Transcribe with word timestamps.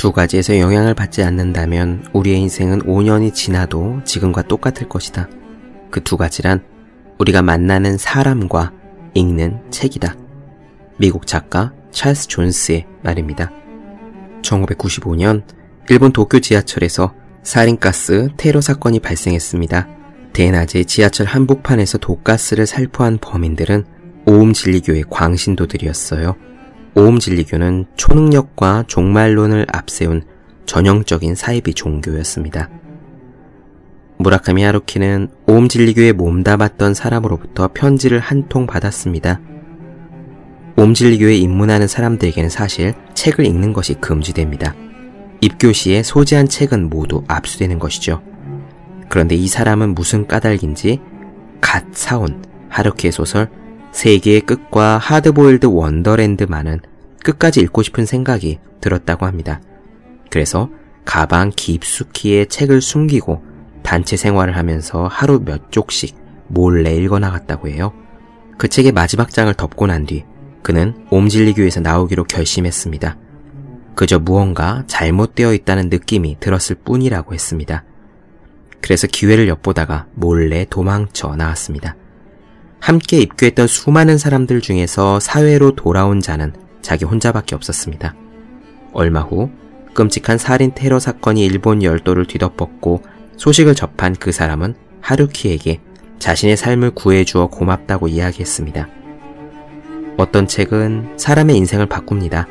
두 0.00 0.12
가지에서 0.12 0.58
영향을 0.58 0.94
받지 0.94 1.22
않는다면 1.22 2.06
우리의 2.14 2.40
인생은 2.40 2.84
5년이 2.84 3.34
지나도 3.34 4.00
지금과 4.06 4.40
똑같을 4.40 4.88
것이다. 4.88 5.28
그 5.90 6.00
두 6.00 6.16
가지란 6.16 6.64
우리가 7.18 7.42
만나는 7.42 7.98
사람과 7.98 8.72
읽는 9.12 9.70
책이다. 9.70 10.16
미국 10.96 11.26
작가 11.26 11.74
찰스 11.90 12.28
존스의 12.28 12.86
말입니다. 13.02 13.50
1995년 14.40 15.42
일본 15.90 16.14
도쿄 16.14 16.40
지하철에서 16.40 17.12
살인가스 17.42 18.30
테러 18.38 18.62
사건이 18.62 19.00
발생했습니다. 19.00 19.86
대낮에 20.32 20.84
지하철 20.84 21.26
한복판에서 21.26 21.98
독가스를 21.98 22.64
살포한 22.64 23.18
범인들은 23.18 23.84
오음진리교의 24.24 25.04
광신도들이었어요. 25.10 26.36
오음진리교는 26.94 27.86
초능력과 27.96 28.84
종말론을 28.86 29.66
앞세운 29.72 30.22
전형적인 30.66 31.34
사이비 31.34 31.74
종교였습니다. 31.74 32.68
무라카미 34.18 34.62
하루키는 34.62 35.28
오음진리교에 35.46 36.12
몸담았던 36.12 36.94
사람으로부터 36.94 37.70
편지를 37.72 38.18
한 38.18 38.48
통 38.48 38.66
받았습니다. 38.66 39.40
오음진리교에 40.76 41.36
입문하는 41.36 41.86
사람들에게는 41.86 42.50
사실 42.50 42.94
책을 43.14 43.46
읽는 43.46 43.72
것이 43.72 43.94
금지됩니다. 43.94 44.74
입교 45.40 45.72
시에 45.72 46.02
소지한 46.02 46.48
책은 46.48 46.90
모두 46.90 47.24
압수되는 47.28 47.78
것이죠. 47.78 48.22
그런데 49.08 49.34
이 49.34 49.48
사람은 49.48 49.94
무슨 49.94 50.26
까닭인지 50.26 51.00
갓 51.60 51.84
사온 51.92 52.42
하루키의 52.68 53.12
소설 53.12 53.48
세계의 53.92 54.42
끝과 54.42 54.98
하드보일드 54.98 55.66
원더랜드만은 55.66 56.80
끝까지 57.22 57.60
읽고 57.60 57.82
싶은 57.82 58.06
생각이 58.06 58.58
들었다고 58.80 59.26
합니다. 59.26 59.60
그래서 60.30 60.70
가방 61.04 61.50
깊숙이에 61.54 62.46
책을 62.46 62.80
숨기고 62.80 63.42
단체 63.82 64.16
생활을 64.16 64.56
하면서 64.56 65.06
하루 65.06 65.40
몇 65.44 65.72
쪽씩 65.72 66.16
몰래 66.48 66.94
읽어 66.94 67.18
나갔다고 67.18 67.68
해요. 67.68 67.92
그 68.58 68.68
책의 68.68 68.92
마지막 68.92 69.30
장을 69.30 69.52
덮고 69.54 69.86
난 69.86 70.06
뒤 70.06 70.24
그는 70.62 70.94
옴질리교에서 71.10 71.80
나오기로 71.80 72.24
결심했습니다. 72.24 73.16
그저 73.94 74.18
무언가 74.18 74.84
잘못되어 74.86 75.52
있다는 75.54 75.88
느낌이 75.88 76.36
들었을 76.40 76.76
뿐이라고 76.76 77.34
했습니다. 77.34 77.84
그래서 78.80 79.06
기회를 79.06 79.48
엿보다가 79.48 80.06
몰래 80.14 80.66
도망쳐 80.68 81.36
나왔습니다. 81.36 81.96
함께 82.80 83.18
입교했던 83.18 83.66
수많은 83.66 84.16
사람들 84.18 84.62
중에서 84.62 85.20
사회로 85.20 85.76
돌아온 85.76 86.20
자는 86.20 86.52
자기 86.80 87.04
혼자밖에 87.04 87.54
없었습니다. 87.54 88.14
얼마 88.92 89.20
후 89.20 89.50
끔찍한 89.92 90.38
살인 90.38 90.72
테러 90.74 90.98
사건이 90.98 91.44
일본 91.44 91.82
열도를 91.82 92.26
뒤덮었고 92.26 93.02
소식을 93.36 93.74
접한 93.74 94.16
그 94.16 94.32
사람은 94.32 94.74
하루키에게 95.02 95.80
자신의 96.18 96.56
삶을 96.56 96.92
구해주어 96.92 97.48
고맙다고 97.48 98.08
이야기했습니다. 98.08 98.88
어떤 100.16 100.46
책은 100.46 101.18
사람의 101.18 101.56
인생을 101.56 101.86
바꿉니다. 101.86 102.46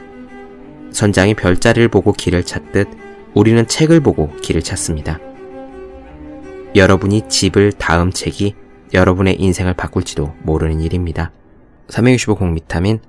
선장이 0.91 1.35
별자리를 1.35 1.88
보고 1.89 2.13
길을 2.13 2.44
찾듯 2.44 2.88
우리는 3.33 3.67
책을 3.67 4.00
보고 4.00 4.35
길을 4.41 4.61
찾습니다. 4.61 5.19
여러분이 6.75 7.30
집을 7.30 7.73
다음 7.73 8.11
책이 8.11 8.55
여러분의 8.93 9.35
인생을 9.39 9.73
바꿀지도 9.73 10.33
모르는 10.43 10.81
일입니다. 10.81 11.31
365 11.89 12.35
공비타민 12.35 12.99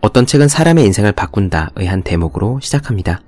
어떤 0.00 0.26
책은 0.26 0.48
사람의 0.48 0.84
인생을 0.84 1.12
바꾼다의 1.12 1.86
한 1.86 2.02
대목으로 2.02 2.60
시작합니다. 2.60 3.22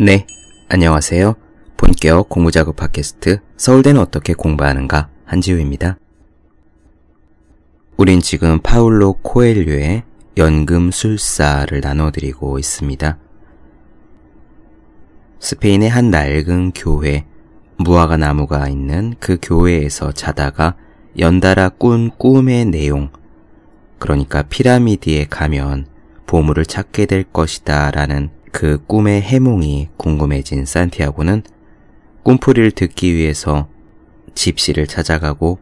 네, 0.00 0.26
안녕하세요. 0.68 1.34
본격 1.76 2.28
공부작업 2.28 2.76
팟캐스트 2.76 3.40
서울대는 3.56 4.00
어떻게 4.00 4.32
공부하는가 4.32 5.08
한지우입니다. 5.24 5.98
우린 7.96 8.20
지금 8.20 8.60
파울로 8.60 9.14
코엘류의 9.22 10.04
연금술사를 10.38 11.80
나눠드리고 11.80 12.58
있습니다. 12.60 13.18
스페인의 15.40 15.88
한 15.90 16.10
낡은 16.10 16.72
교회, 16.74 17.26
무화과 17.76 18.16
나무가 18.16 18.68
있는 18.68 19.14
그 19.18 19.38
교회에서 19.42 20.12
자다가 20.12 20.76
연달아 21.18 21.70
꾼 21.70 22.10
꿈의 22.16 22.66
내용, 22.66 23.10
그러니까 23.98 24.42
피라미드에 24.42 25.26
가면 25.28 25.86
보물을 26.26 26.64
찾게 26.66 27.06
될 27.06 27.24
것이다 27.24 27.90
라는 27.90 28.30
그 28.52 28.78
꿈의 28.86 29.22
해몽이 29.22 29.88
궁금해진 29.96 30.64
산티아고는 30.64 31.42
꿈풀이를 32.22 32.70
듣기 32.70 33.14
위해서 33.14 33.68
집시를 34.34 34.86
찾아가고 34.86 35.58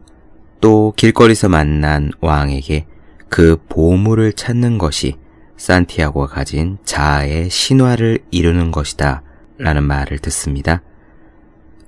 또 0.61 0.93
길거리에서 0.95 1.49
만난 1.49 2.11
왕에게 2.21 2.85
그 3.29 3.57
보물을 3.69 4.33
찾는 4.33 4.77
것이 4.77 5.15
산티아고가 5.57 6.27
가진 6.27 6.77
자아의 6.85 7.49
신화를 7.49 8.19
이루는 8.31 8.71
것이다 8.71 9.23
라는 9.57 9.83
말을 9.83 10.19
듣습니다. 10.19 10.81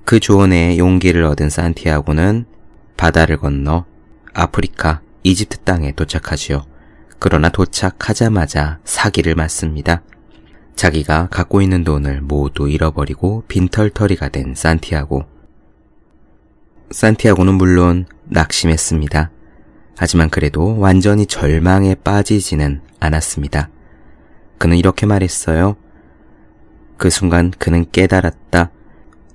그 0.04 0.18
조언에 0.18 0.76
용기를 0.76 1.22
얻은 1.24 1.50
산티아고는 1.50 2.46
바다를 2.96 3.36
건너 3.36 3.86
아프리카 4.34 5.02
이집트 5.22 5.58
땅에 5.58 5.92
도착하지요. 5.92 6.64
그러나 7.18 7.48
도착하자마자 7.48 8.80
사기를 8.84 9.34
맞습니다. 9.34 10.02
자기가 10.74 11.28
갖고 11.30 11.60
있는 11.60 11.84
돈을 11.84 12.22
모두 12.22 12.68
잃어버리고 12.68 13.44
빈털터리가 13.48 14.30
된 14.30 14.54
산티아고. 14.54 15.24
산티아고는 16.90 17.54
물론 17.54 18.06
낙심했습니다. 18.24 19.30
하지만 20.00 20.30
그래도 20.30 20.78
완전히 20.78 21.26
절망에 21.26 21.94
빠지지는 21.94 22.80
않았습니다. 23.00 23.68
그는 24.56 24.78
이렇게 24.78 25.04
말했어요. 25.04 25.76
그 26.96 27.10
순간 27.10 27.50
그는 27.58 27.84
깨달았다. 27.92 28.70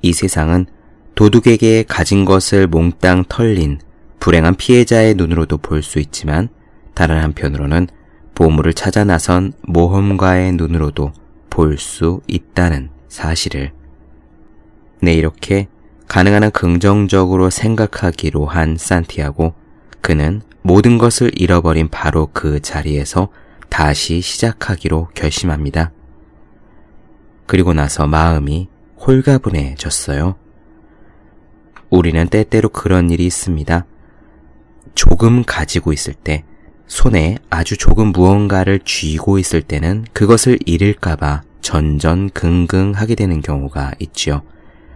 이 0.02 0.12
세상은 0.12 0.66
도둑에게 1.14 1.84
가진 1.84 2.26
것을 2.26 2.66
몽땅 2.66 3.26
털린 3.30 3.78
불행한 4.20 4.56
피해자의 4.56 5.14
눈으로도 5.14 5.60
볼 5.60 5.84
수 5.84 6.00
있지만 6.00 6.50
다른 6.96 7.22
한편으로는 7.22 7.86
보물을 8.34 8.74
찾아 8.74 9.04
나선 9.04 9.54
모험가의 9.68 10.54
눈으로도 10.54 11.14
볼 11.52 11.78
수 11.78 12.22
있다는 12.26 12.90
사실을. 13.08 13.72
네, 15.00 15.14
이렇게 15.14 15.68
가능한 16.08 16.42
한 16.42 16.50
긍정적으로 16.50 17.52
생각하기로 17.52 18.48
한 18.48 18.78
산티아고, 18.78 19.54
그는 20.02 20.42
모든 20.66 20.98
것을 20.98 21.30
잃어버린 21.36 21.90
바로 21.90 22.28
그 22.34 22.60
자리에서 22.60 23.30
다시 23.70 24.20
시작하기로 24.20 25.10
결심합니다. 25.14 25.92
그리고 27.46 27.76
나서 27.76 28.08
마음이 28.08 28.68
홀가분해졌어요. 28.98 30.36
우리는 31.92 32.28
때때로 32.30 32.70
그런 32.70 33.12
일이 33.12 33.28
있습니다. 33.28 33.86
조금 34.96 35.44
가지고 35.44 35.94
있을 35.94 36.16
때, 36.16 36.44
손에 36.88 37.38
아주 37.52 37.78
조금 37.78 38.08
무언가를 38.08 38.80
쥐고 38.80 39.38
있을 39.38 39.62
때는 39.62 40.06
그것을 40.14 40.58
잃을까봐 40.66 41.44
전전긍긍 41.62 42.94
하게 42.96 43.14
되는 43.14 43.44
경우가 43.44 43.92
있지요. 44.00 44.42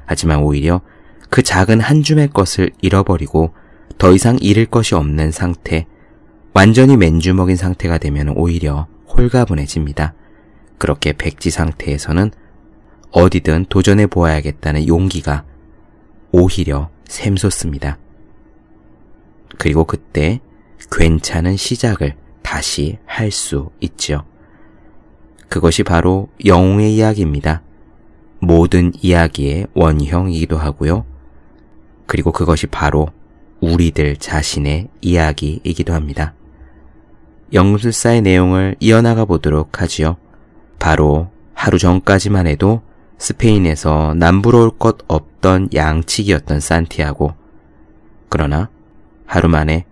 하지만 0.08 0.40
오히려 0.40 0.82
그 1.29 1.44
작은 1.44 1.79
한 1.79 2.02
줌의 2.02 2.29
것을 2.29 2.72
잃어버리고 2.82 3.53
더 3.99 4.13
이상 4.13 4.37
잃을 4.40 4.66
것이 4.66 4.96
없는 4.96 5.31
상태, 5.31 5.85
완전히 6.53 6.96
맨주먹인 6.96 7.57
상태가 7.57 7.97
되면 7.97 8.29
오히려 8.29 8.87
홀가분해집니다. 9.09 10.13
그렇게 10.78 11.11
백지 11.11 11.49
상태에서는 11.49 12.31
어디든 13.11 13.66
도전해 13.67 14.07
보아야겠다는 14.07 14.87
용기가 14.87 15.43
오히려 16.31 16.90
샘솟습니다. 17.09 17.97
그리고 19.57 19.84
그때 19.84 20.40
괜찮은 20.90 21.57
시작을 21.57 22.16
다시 22.41 22.97
할 23.05 23.31
수 23.31 23.69
있죠. 23.81 24.23
그것이 25.49 25.84
바로 25.84 26.29
영웅의 26.46 26.96
이야기입니다. 26.96 27.63
모든 28.40 28.93
이야기의 29.01 29.67
원형이기도 29.73 30.57
하고요. 30.57 31.05
그리고 32.05 32.31
그것이 32.31 32.67
바로 32.67 33.09
우리들 33.61 34.17
자신의 34.17 34.88
이야기이기도 35.02 35.94
합니다. 35.94 36.34
영술사의 37.53 38.22
내용을 38.22 38.76
이어나가 38.79 39.26
보도록 39.26 39.82
하지요. 39.82 40.17
바로 40.78 41.29
하루 41.53 41.78
전까지만 41.78 42.47
해도 42.47 42.82
스페인에서 43.17 44.14
남부러울 44.16 44.78
것 44.78 44.97
없던 45.08 45.70
양치기였던 45.73 46.59
산티아고. 46.59 47.34
그러나 48.29 48.70
하루 49.26 49.50
만에 49.50 49.85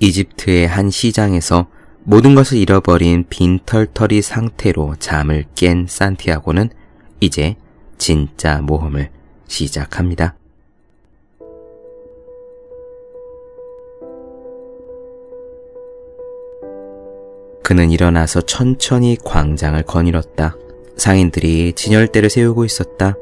이집트의 0.00 0.66
한 0.66 0.90
시장에서 0.90 1.68
모든 2.02 2.34
것을 2.34 2.58
잃어버린 2.58 3.24
빈털터리 3.28 4.22
상태로 4.22 4.96
잠을 4.98 5.44
깬 5.54 5.86
산티아고는 5.88 6.70
이제 7.20 7.56
진짜 7.98 8.60
모험을 8.60 9.10
시작합니다. 9.46 10.39
그는 17.70 17.92
일어나서 17.92 18.40
천천히 18.40 19.16
광장을 19.24 19.80
거닐었다. 19.84 20.56
상인들이 20.96 21.74
진열대를 21.74 22.28
세우고 22.28 22.64
있었다. 22.64 23.14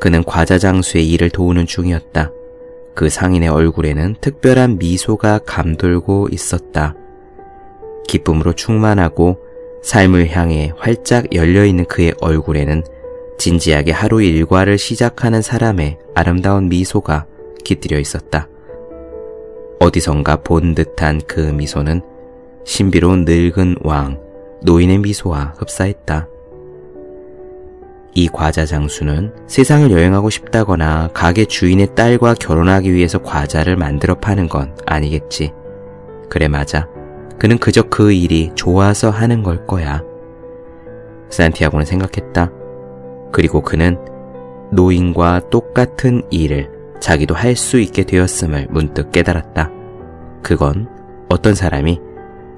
그는 0.00 0.24
과자 0.24 0.56
장수의 0.56 1.06
일을 1.10 1.28
도우는 1.28 1.66
중이었다. 1.66 2.32
그 2.94 3.10
상인의 3.10 3.50
얼굴에는 3.50 4.16
특별한 4.22 4.78
미소가 4.78 5.40
감돌고 5.44 6.28
있었다. 6.32 6.94
기쁨으로 8.06 8.54
충만하고 8.54 9.36
삶을 9.82 10.30
향해 10.30 10.72
활짝 10.78 11.34
열려있는 11.34 11.84
그의 11.84 12.14
얼굴에는 12.22 12.82
진지하게 13.36 13.92
하루 13.92 14.22
일과를 14.22 14.78
시작하는 14.78 15.42
사람의 15.42 15.98
아름다운 16.14 16.70
미소가 16.70 17.26
깃들여 17.64 17.98
있었다. 17.98 18.48
어디선가 19.78 20.36
본 20.36 20.74
듯한 20.74 21.20
그 21.26 21.40
미소는 21.40 22.00
신비로운 22.68 23.24
늙은 23.24 23.76
왕, 23.82 24.20
노인의 24.62 24.98
미소와 24.98 25.54
흡사했다. 25.56 26.28
이 28.14 28.28
과자 28.28 28.66
장수는 28.66 29.32
세상을 29.46 29.90
여행하고 29.90 30.28
싶다거나 30.28 31.08
가게 31.14 31.46
주인의 31.46 31.94
딸과 31.94 32.34
결혼하기 32.34 32.92
위해서 32.92 33.22
과자를 33.22 33.76
만들어 33.76 34.16
파는 34.16 34.50
건 34.50 34.76
아니겠지. 34.84 35.50
그래 36.28 36.46
맞아. 36.46 36.86
그는 37.38 37.56
그저 37.56 37.84
그 37.84 38.12
일이 38.12 38.50
좋아서 38.54 39.08
하는 39.08 39.42
걸 39.42 39.66
거야. 39.66 40.02
산티아고는 41.30 41.86
생각했다. 41.86 42.52
그리고 43.32 43.62
그는 43.62 43.96
노인과 44.72 45.48
똑같은 45.48 46.20
일을 46.28 46.70
자기도 47.00 47.34
할 47.34 47.56
수 47.56 47.80
있게 47.80 48.04
되었음을 48.04 48.66
문득 48.68 49.10
깨달았다. 49.10 49.70
그건 50.42 50.86
어떤 51.30 51.54
사람이 51.54 52.07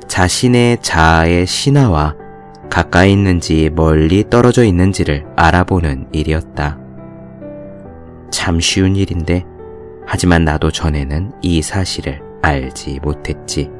자신의 0.08 0.78
자아의 0.82 1.46
신화와 1.46 2.16
가까이 2.70 3.12
있는지 3.12 3.70
멀리 3.74 4.24
떨어져 4.28 4.64
있는지를 4.64 5.26
알아보는 5.36 6.06
일이었다. 6.12 6.78
참 8.30 8.60
쉬운 8.60 8.96
일인데, 8.96 9.44
하지만 10.06 10.44
나도 10.44 10.70
전에는 10.70 11.32
이 11.42 11.62
사실을 11.62 12.20
알지 12.42 13.00
못했지. 13.02 13.70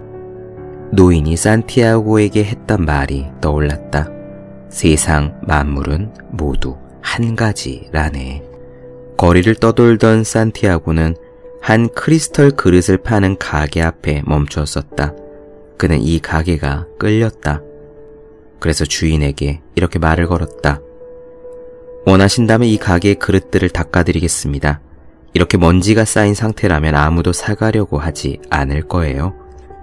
노인이 0.93 1.37
산티아고에게 1.37 2.45
했던 2.45 2.85
말이 2.85 3.27
떠올랐다. 3.41 4.09
세상 4.69 5.41
만물은 5.43 6.13
모두 6.31 6.77
한 7.01 7.37
가지라네. 7.37 8.43
거리를 9.17 9.55
떠돌던 9.55 10.25
산티아고는 10.25 11.15
한 11.61 11.89
크리스털 11.91 12.51
그릇을 12.51 12.97
파는 12.99 13.39
가게 13.39 13.83
앞에 13.83 14.23
멈추었었다. 14.25 15.13
그는 15.81 15.99
이 16.03 16.19
가게가 16.19 16.89
끌렸다. 16.99 17.63
그래서 18.59 18.85
주인에게 18.85 19.63
이렇게 19.77 19.99
말을 19.99 20.27
걸었다. 20.27 20.79
원하신다면 22.05 22.69
이 22.69 22.77
가게의 22.77 23.15
그릇들을 23.15 23.67
닦아드리겠습니다. 23.71 24.83
이렇게 25.33 25.57
먼지가 25.57 26.05
쌓인 26.05 26.35
상태라면 26.35 26.97
아무도 26.97 27.33
사가려고 27.33 27.97
하지 27.97 28.41
않을 28.51 28.89
거예요. 28.89 29.33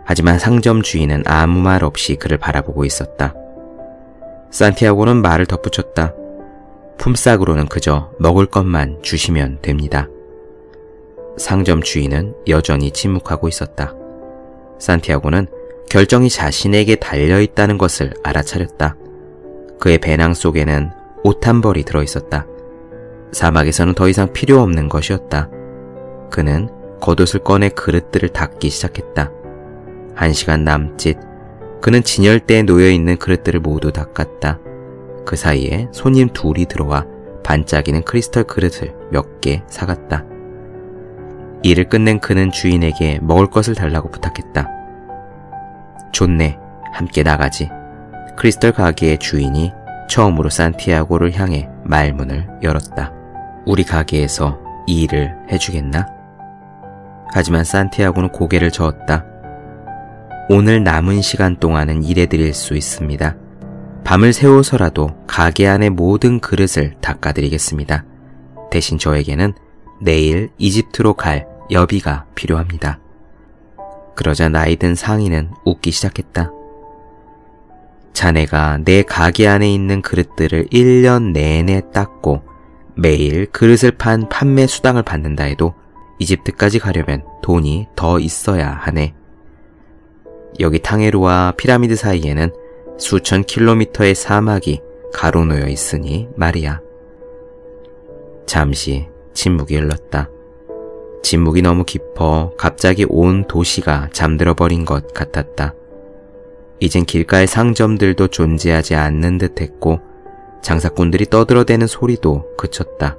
하지만 0.06 0.38
상점 0.38 0.84
주인은 0.84 1.24
아무 1.26 1.62
말 1.62 1.84
없이 1.84 2.16
그를 2.16 2.38
바라보고 2.38 2.86
있었다. 2.86 3.34
산티아고는 4.52 5.24
말을 5.24 5.48
덧붙였다. 5.48 6.14
품삯으로는 7.00 7.66
그저 7.70 8.12
먹을 8.20 8.46
것만 8.46 9.00
주시면 9.02 9.64
됩니다. 9.64 10.08
상점 11.40 11.82
주인은 11.82 12.36
여전히 12.48 12.92
침묵하고 12.92 13.48
있었다. 13.48 13.96
산티아고는 14.78 15.57
결정이 15.90 16.30
자신에게 16.30 16.96
달려있다는 16.96 17.78
것을 17.78 18.14
알아차렸다. 18.24 18.96
그의 19.80 19.98
배낭 20.00 20.34
속에는 20.34 20.92
옷 21.24 21.48
한 21.48 21.62
벌이 21.62 21.84
들어있었다. 21.84 22.46
사막에서는 23.32 23.94
더 23.94 24.10
이상 24.10 24.32
필요 24.34 24.60
없는 24.62 24.90
것이었다. 24.90 25.50
그는 26.30 26.70
겉옷을 27.00 27.42
꺼내 27.42 27.70
그릇들을 27.70 28.30
닦기 28.30 28.70
시작했다. 28.70 29.32
한 30.16 30.34
시간 30.34 30.64
남짓 30.64 31.18
그는 31.82 32.04
진열대에 32.04 32.64
놓여있는 32.64 33.18
그릇들을 33.18 33.60
모두 33.60 33.92
닦았다. 33.92 34.60
그 35.26 35.36
사이에 35.36 35.88
손님 35.92 36.30
둘이 36.30 36.66
들어와 36.66 37.06
반짝이는 37.44 38.04
크리스털 38.04 38.44
그릇을 38.44 38.94
몇 39.12 39.40
개 39.40 39.62
사갔다. 39.70 40.26
일을 41.64 41.88
끝낸 41.90 42.20
그는 42.20 42.52
주인에게 42.52 43.20
먹을 43.22 43.48
것을 43.48 43.76
달라고 43.76 44.10
부탁했다. 44.10 44.68
좋네. 46.18 46.58
함께 46.94 47.22
나가지. 47.22 47.70
크리스털 48.36 48.72
가게의 48.72 49.20
주인이 49.20 49.72
처음으로 50.10 50.50
산티아고를 50.50 51.40
향해 51.40 51.70
말문을 51.84 52.48
열었다. 52.64 53.14
우리 53.68 53.84
가게에서 53.84 54.60
이 54.88 55.04
일을 55.04 55.36
해주겠나? 55.52 56.08
하지만 57.32 57.64
산티아고는 57.64 58.30
고개를 58.30 58.72
저었다. 58.72 59.26
오늘 60.50 60.84
남은 60.84 61.22
시간 61.22 61.56
동안은 61.58 62.04
일해드릴 62.04 62.52
수 62.56 62.76
있습니다. 62.76 63.36
밤을 64.04 64.34
새워서라도 64.34 65.12
가게 65.28 65.68
안의 65.68 65.92
모든 65.92 66.40
그릇을 66.40 66.96
닦아드리겠습니다. 67.00 68.06
대신 68.72 68.98
저에게는 68.98 69.54
내일 70.02 70.50
이집트로 70.58 71.14
갈 71.14 71.48
여비가 71.70 72.26
필요합니다. 72.34 72.98
그러자 74.18 74.50
나이든 74.50 74.96
상인은 74.96 75.52
웃기 75.64 75.92
시작했다. 75.92 76.52
자네가 78.14 78.80
내 78.84 79.04
가게 79.04 79.48
안에 79.48 79.72
있는 79.72 80.02
그릇들을 80.02 80.66
1년 80.66 81.34
내내 81.34 81.84
닦고 81.94 82.42
매일 82.96 83.46
그릇을 83.46 83.92
판 83.92 84.28
판매 84.28 84.66
수당을 84.66 85.04
받는다 85.04 85.44
해도 85.44 85.76
이집트까지 86.18 86.80
가려면 86.80 87.24
돈이 87.44 87.90
더 87.96 88.18
있어야 88.18 88.72
하네. 88.72 89.14
여기 90.60 90.80
탕헤루와 90.80 91.54
피라미드 91.56 91.96
사이에는 91.96 92.52
수천 92.98 93.44
킬로미터의 93.44 94.16
사막이 94.16 94.82
가로놓여 95.14 95.68
있으니 95.68 96.28
말이야. 96.36 96.82
잠시 98.48 99.08
침묵이 99.36 99.76
흘렀다. 99.76 100.32
침묵이 101.28 101.62
너무 101.62 101.84
깊어 101.84 102.54
갑자기 102.58 103.06
온 103.10 103.48
도시가 103.48 104.12
잠들어 104.14 104.54
버린 104.54 104.86
것 104.86 105.14
같았다. 105.14 105.74
이젠 106.80 107.04
길가의 107.04 107.48
상점들도 107.48 108.30
존재하지 108.30 108.96
않는 108.96 109.38
듯 109.38 109.60
했고 109.60 110.00
장사꾼들이 110.62 111.26
떠들어대는 111.26 111.86
소리도 111.86 112.56
그쳤다. 112.56 113.18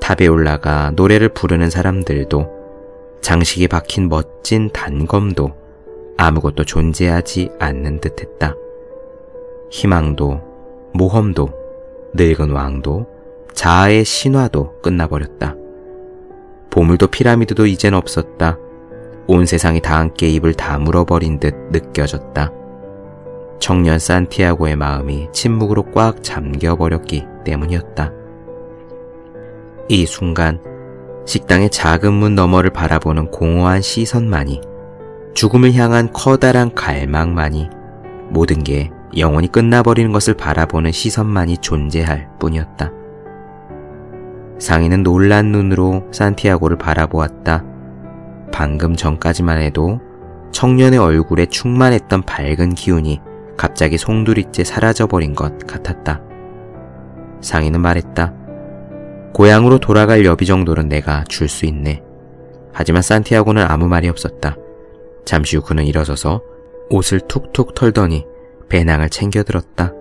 탑에 0.00 0.28
올라가 0.28 0.90
노래를 0.96 1.28
부르는 1.28 1.68
사람들도 1.68 2.48
장식이 3.20 3.68
박힌 3.68 4.08
멋진 4.08 4.70
단검도 4.70 5.52
아무것도 6.16 6.64
존재하지 6.64 7.50
않는 7.58 8.00
듯 8.00 8.22
했다. 8.22 8.56
희망도, 9.70 10.40
모험도, 10.94 11.50
늙은 12.14 12.50
왕도, 12.50 13.06
자아의 13.52 14.06
신화도 14.06 14.80
끝나버렸다. 14.80 15.54
보물도 16.70 17.08
피라미드도 17.08 17.66
이젠 17.66 17.94
없었다. 17.94 18.58
온 19.26 19.46
세상이 19.46 19.80
다 19.80 19.98
함께 19.98 20.28
입을 20.28 20.54
다물어 20.54 21.04
버린 21.04 21.38
듯 21.38 21.54
느껴졌다. 21.70 22.52
청년 23.60 23.98
산티아고의 23.98 24.76
마음이 24.76 25.28
침묵으로 25.32 25.90
꽉 25.92 26.22
잠겨 26.22 26.76
버렸기 26.76 27.26
때문이었다. 27.44 28.12
이 29.88 30.06
순간 30.06 30.60
식당의 31.26 31.70
작은 31.70 32.12
문 32.12 32.34
너머를 32.34 32.70
바라보는 32.70 33.30
공허한 33.30 33.82
시선만이 33.82 34.62
죽음을 35.34 35.74
향한 35.74 36.12
커다란 36.12 36.74
갈망만이 36.74 37.68
모든 38.30 38.62
게 38.62 38.90
영원히 39.16 39.48
끝나버리는 39.48 40.10
것을 40.12 40.34
바라보는 40.34 40.92
시선만이 40.92 41.58
존재할 41.58 42.28
뿐이었다. 42.38 42.92
상인은 44.58 45.02
놀란 45.02 45.52
눈으로 45.52 46.04
산티아고를 46.12 46.78
바라보았다. 46.78 47.64
방금 48.52 48.96
전까지만 48.96 49.60
해도 49.60 50.00
청년의 50.52 50.98
얼굴에 50.98 51.46
충만했던 51.46 52.22
밝은 52.22 52.74
기운이 52.74 53.20
갑자기 53.56 53.98
송두리째 53.98 54.64
사라져버린 54.64 55.34
것 55.34 55.58
같았다. 55.66 56.20
상인은 57.40 57.80
말했다. 57.80 58.34
고향으로 59.32 59.78
돌아갈 59.78 60.24
여비 60.24 60.46
정도는 60.46 60.88
내가 60.88 61.24
줄 61.28 61.48
수 61.48 61.66
있네. 61.66 62.02
하지만 62.72 63.02
산티아고는 63.02 63.64
아무 63.68 63.86
말이 63.86 64.08
없었다. 64.08 64.56
잠시 65.24 65.56
후 65.56 65.62
그는 65.62 65.84
일어서서 65.84 66.42
옷을 66.90 67.20
툭툭 67.28 67.74
털더니 67.74 68.24
배낭을 68.68 69.10
챙겨들었다. 69.10 69.92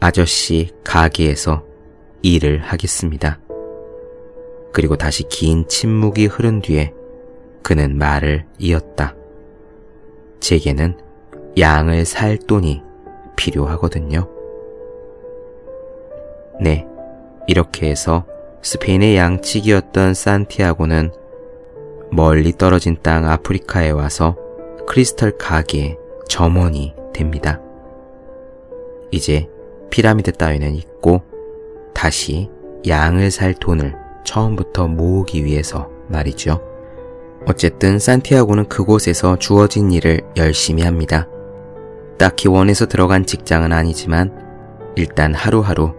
아저씨 0.00 0.70
가게에서 0.84 1.64
일을 2.22 2.58
하겠습니다. 2.58 3.38
그리고 4.72 4.96
다시 4.96 5.24
긴 5.28 5.66
침묵이 5.66 6.26
흐른 6.26 6.60
뒤에 6.60 6.92
그는 7.62 7.96
말을 7.96 8.44
이었다. 8.58 9.14
제게는 10.40 10.96
양을 11.58 12.04
살 12.04 12.38
돈이 12.38 12.82
필요하거든요. 13.36 14.28
네, 16.60 16.86
이렇게 17.46 17.88
해서 17.88 18.24
스페인의 18.62 19.16
양치기였던 19.16 20.14
산티아고는 20.14 21.12
멀리 22.10 22.52
떨어진 22.52 22.96
땅 23.02 23.28
아프리카에 23.28 23.90
와서 23.90 24.36
크리스털 24.86 25.36
가게의 25.36 25.98
점원이 26.28 26.94
됩니다. 27.12 27.60
이제 29.10 29.48
피라미드 29.90 30.32
따위는 30.32 30.74
있고 30.76 31.22
다시 31.98 32.48
양을 32.86 33.32
살 33.32 33.52
돈을 33.54 33.92
처음부터 34.22 34.86
모으기 34.86 35.44
위해서 35.44 35.90
말이죠. 36.06 36.62
어쨌든 37.44 37.98
산티아고는 37.98 38.68
그곳에서 38.68 39.36
주어진 39.36 39.90
일을 39.90 40.20
열심히 40.36 40.84
합니다. 40.84 41.26
딱히 42.16 42.46
원해서 42.46 42.86
들어간 42.86 43.26
직장은 43.26 43.72
아니지만 43.72 44.32
일단 44.94 45.34
하루하루 45.34 45.92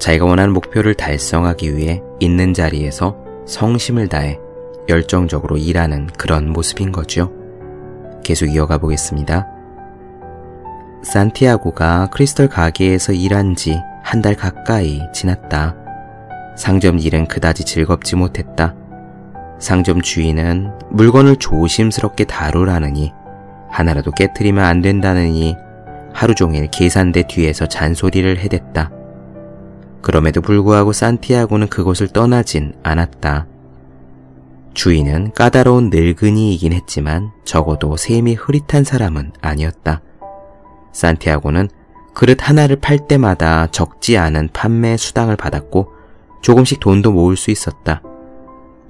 자기가 0.00 0.26
원하는 0.26 0.52
목표를 0.52 0.94
달성하기 0.94 1.76
위해 1.76 2.02
있는 2.18 2.52
자리에서 2.52 3.16
성심을 3.46 4.08
다해 4.08 4.40
열정적으로 4.88 5.56
일하는 5.56 6.08
그런 6.18 6.48
모습인 6.48 6.90
거죠. 6.90 7.30
계속 8.24 8.46
이어가 8.46 8.78
보겠습니다. 8.78 9.46
산티아고가 11.04 12.10
크리스털 12.12 12.48
가게에서 12.48 13.12
일한 13.12 13.54
지 13.54 13.78
한 14.02 14.22
달 14.22 14.34
가까이 14.34 15.00
지났다. 15.12 15.76
상점 16.56 16.98
일은 16.98 17.26
그다지 17.26 17.64
즐겁지 17.64 18.16
못했다. 18.16 18.74
상점 19.58 20.02
주인은 20.02 20.70
물건을 20.90 21.36
조심스럽게 21.36 22.24
다루라느니 22.24 23.12
하나라도 23.70 24.10
깨뜨리면 24.10 24.62
안 24.64 24.82
된다느니 24.82 25.56
하루 26.12 26.34
종일 26.34 26.68
계산대 26.68 27.26
뒤에서 27.28 27.66
잔소리를 27.66 28.38
해댔다. 28.38 28.90
그럼에도 30.02 30.40
불구하고 30.42 30.92
산티아고는 30.92 31.68
그곳을 31.68 32.08
떠나진 32.08 32.74
않았다. 32.82 33.46
주인은 34.74 35.32
까다로운 35.32 35.90
늙은이이긴 35.90 36.72
했지만 36.72 37.30
적어도 37.44 37.96
셈이 37.96 38.34
흐릿한 38.34 38.84
사람은 38.84 39.32
아니었다. 39.40 40.02
산티아고는 40.92 41.68
그릇 42.14 42.48
하나를 42.48 42.76
팔 42.76 42.98
때마다 43.06 43.66
적지 43.68 44.18
않은 44.18 44.50
판매 44.52 44.96
수당을 44.96 45.36
받았고 45.36 45.92
조금씩 46.42 46.80
돈도 46.80 47.12
모을 47.12 47.36
수 47.36 47.50
있었다. 47.50 48.02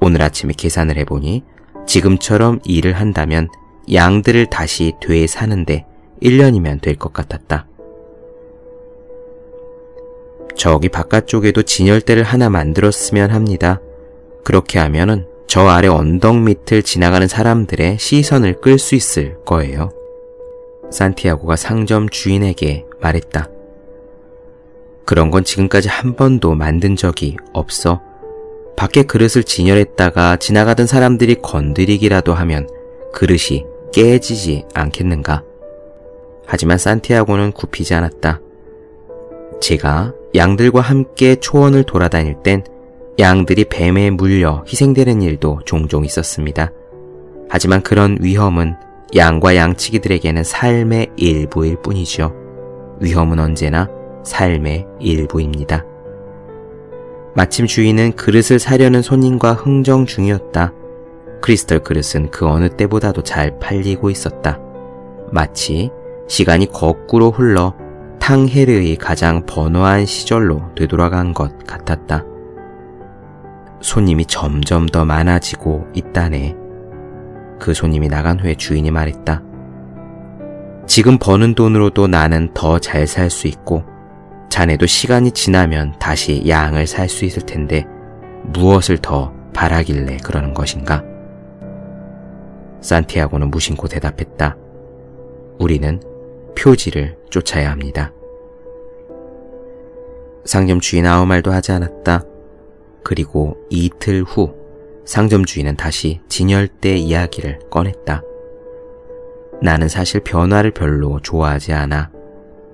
오늘 0.01 0.23
아침에 0.23 0.53
계산을 0.57 0.97
해보니 0.99 1.45
지금처럼 1.87 2.61
일을 2.65 2.95
한다면 2.95 3.49
양들을 3.93 4.47
다시 4.47 4.93
되사는데 5.01 5.87
1년이면 6.23 6.81
될 6.81 6.97
것 6.97 7.13
같았다. 7.13 7.67
저기 10.57 10.89
바깥쪽에도 10.89 11.63
진열대를 11.63 12.23
하나 12.23 12.49
만들었으면 12.51 13.31
합니다. 13.31 13.81
그렇게 14.45 14.79
하면은 14.79 15.27
저 15.47 15.67
아래 15.67 15.89
언덕 15.89 16.39
밑을 16.39 16.83
지나가는 16.83 17.27
사람들의 17.27 17.99
시선을 17.99 18.61
끌 18.61 18.79
수 18.79 18.95
있을 18.95 19.43
거예요. 19.45 19.91
산티아고가 20.91 21.57
상점 21.57 22.09
주인에게 22.09 22.85
말했다. 23.03 23.49
그런 25.05 25.31
건 25.31 25.45
지금까지 25.45 25.89
한 25.89 26.15
번도 26.15 26.55
만든 26.55 26.97
적이 26.97 27.37
없어. 27.53 28.01
밖에 28.77 29.03
그릇을 29.03 29.45
진열했다가 29.45 30.37
지나가던 30.37 30.87
사람들이 30.87 31.37
건드리기라도 31.43 32.33
하면 32.33 32.69
그릇이 33.13 33.67
깨지지 33.93 34.65
않겠는가? 34.75 35.43
하지만 36.47 36.79
산티아고는 36.79 37.53
굽히지 37.53 37.95
않았다. 37.95 38.41
제가 39.61 40.15
양들과 40.35 40.81
함께 40.81 41.37
초원을 41.37 41.85
돌아다닐 41.85 42.43
땐 42.43 42.65
양들이 43.19 43.67
뱀에 43.67 44.11
물려 44.11 44.65
희생되는 44.67 45.23
일도 45.23 45.61
종종 45.65 46.05
있었습니다. 46.05 46.73
하지만 47.49 47.83
그런 47.83 48.17
위험은 48.21 48.75
양과 49.15 49.57
양치기들에게는 49.57 50.43
삶의 50.43 51.11
일부일 51.17 51.77
뿐이죠. 51.83 52.42
위험은 53.03 53.39
언제나 53.39 53.89
삶의 54.25 54.87
일부입니다. 55.01 55.85
마침 57.35 57.67
주인은 57.67 58.13
그릇을 58.13 58.59
사려는 58.59 59.03
손님과 59.03 59.55
흥정 59.55 60.07
중이었다. 60.07 60.73
크리스털 61.41 61.81
그릇은 61.81 62.31
그 62.31 62.47
어느 62.47 62.69
때보다도 62.69 63.23
잘 63.23 63.59
팔리고 63.59 64.11
있었다. 64.11 64.61
마치 65.31 65.91
시간이 66.29 66.67
거꾸로 66.71 67.31
흘러 67.31 67.75
탕헤르의 68.21 68.97
가장 68.97 69.45
번화한 69.47 70.07
시절로 70.07 70.63
되돌아간 70.77 71.35
것 71.35 71.59
같았다. 71.67 72.25
손님이 73.81 74.27
점점 74.27 74.87
더 74.87 75.05
많아지고 75.05 75.87
있다네. 75.95 76.55
그 77.59 77.75
손님이 77.75 78.09
나간 78.09 78.39
후에 78.39 78.55
주인이 78.55 78.91
말했다. 78.93 79.43
지금 80.87 81.19
버는 81.19 81.55
돈으로도 81.55 82.09
나는 82.09 82.53
더 82.55 82.79
잘 82.79 83.07
살 83.07 83.31
수 83.31 83.47
있고, 83.49 83.85
자네도 84.51 84.87
시간이 84.87 85.31
지나면 85.33 85.95
다시 85.99 86.47
양을 86.47 86.87
살 86.87 87.09
수 87.09 87.25
있을 87.25 87.43
텐데, 87.47 87.87
무엇을 88.45 88.99
더 88.99 89.33
바라길래 89.55 90.19
그러는 90.19 90.53
것인가? 90.53 91.05
산티아고는 92.81 93.51
무심코 93.51 93.87
대답했다. 93.89 94.57
우리는 95.59 96.01
표지를 96.59 97.17
쫓아야 97.31 97.71
합니다. 97.71 98.13
상점 100.45 100.81
주인 100.81 101.07
아무 101.07 101.25
말도 101.25 101.53
하지 101.53 101.71
않았다. 101.71 102.25
그리고 103.05 103.57
이틀 103.71 104.25
후 104.25 104.55
상점 105.05 105.45
주인은 105.45 105.77
다시 105.77 106.21
진열대 106.29 106.97
이야기를 106.97 107.61
꺼냈다. 107.71 108.23
나는 109.63 109.89
사실 109.89 110.21
변화를 110.21 110.73
별로 110.73 111.21
좋아하지 111.21 111.73
않아. 111.73 112.11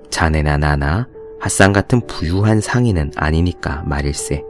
자네나 0.09 0.57
나나 0.57 1.07
핫산 1.39 1.71
같은 1.71 2.05
부유한 2.07 2.61
상인은 2.61 3.11
아니니까 3.15 3.83
말일세. 3.85 4.43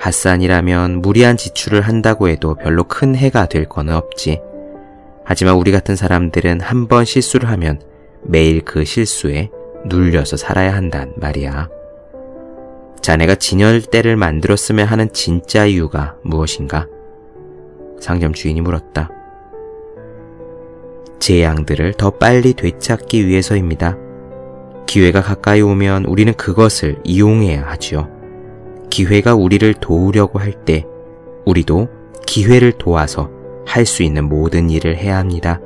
핫산이라면 0.00 1.02
무리한 1.02 1.36
지출을 1.36 1.82
한다고 1.82 2.28
해도 2.28 2.54
별로 2.54 2.84
큰 2.84 3.14
해가 3.14 3.46
될 3.46 3.66
거는 3.66 3.94
없지. 3.94 4.40
하지만 5.24 5.56
우리 5.56 5.72
같은 5.72 5.96
사람들은 5.96 6.60
한 6.60 6.88
번 6.88 7.04
실수를 7.04 7.48
하면 7.50 7.80
매일 8.22 8.62
그 8.62 8.84
실수에 8.84 9.50
눌려서 9.86 10.36
살아야 10.36 10.74
한단 10.74 11.12
말이야. 11.16 11.68
자네가 13.00 13.36
진열대를 13.36 14.16
만들었으면 14.16 14.86
하는 14.86 15.12
진짜 15.12 15.64
이유가 15.64 16.16
무엇인가? 16.22 16.86
상점 18.00 18.32
주인이 18.32 18.60
물었다. 18.60 19.10
제 21.18 21.42
양들을 21.42 21.94
더 21.94 22.10
빨리 22.10 22.54
되찾기 22.54 23.26
위해서입니다. 23.26 23.96
기회가 24.86 25.20
가까이 25.20 25.60
오면 25.60 26.04
우리는 26.04 26.32
그것을 26.34 26.98
이용해야 27.04 27.66
하지요. 27.66 28.08
기회가 28.90 29.34
우리를 29.34 29.74
도우려고 29.74 30.38
할 30.38 30.52
때 30.64 30.84
우리도 31.44 31.88
기회를 32.26 32.72
도와서 32.72 33.30
할 33.66 33.84
수 33.84 34.02
있는 34.02 34.28
모든 34.28 34.70
일을 34.70 34.96
해야 34.96 35.18
합니다. 35.18 35.60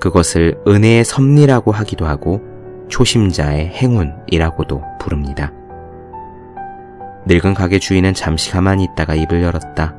그것을 0.00 0.58
은혜의 0.66 1.04
섭리라고 1.04 1.70
하기도 1.70 2.06
하고 2.06 2.40
초심자의 2.88 3.68
행운이라고도 3.68 4.82
부릅니다. 5.00 5.52
늙은 7.26 7.54
가게 7.54 7.78
주인은 7.78 8.14
잠시 8.14 8.50
가만히 8.50 8.84
있다가 8.84 9.14
입을 9.14 9.42
열었다. 9.42 9.94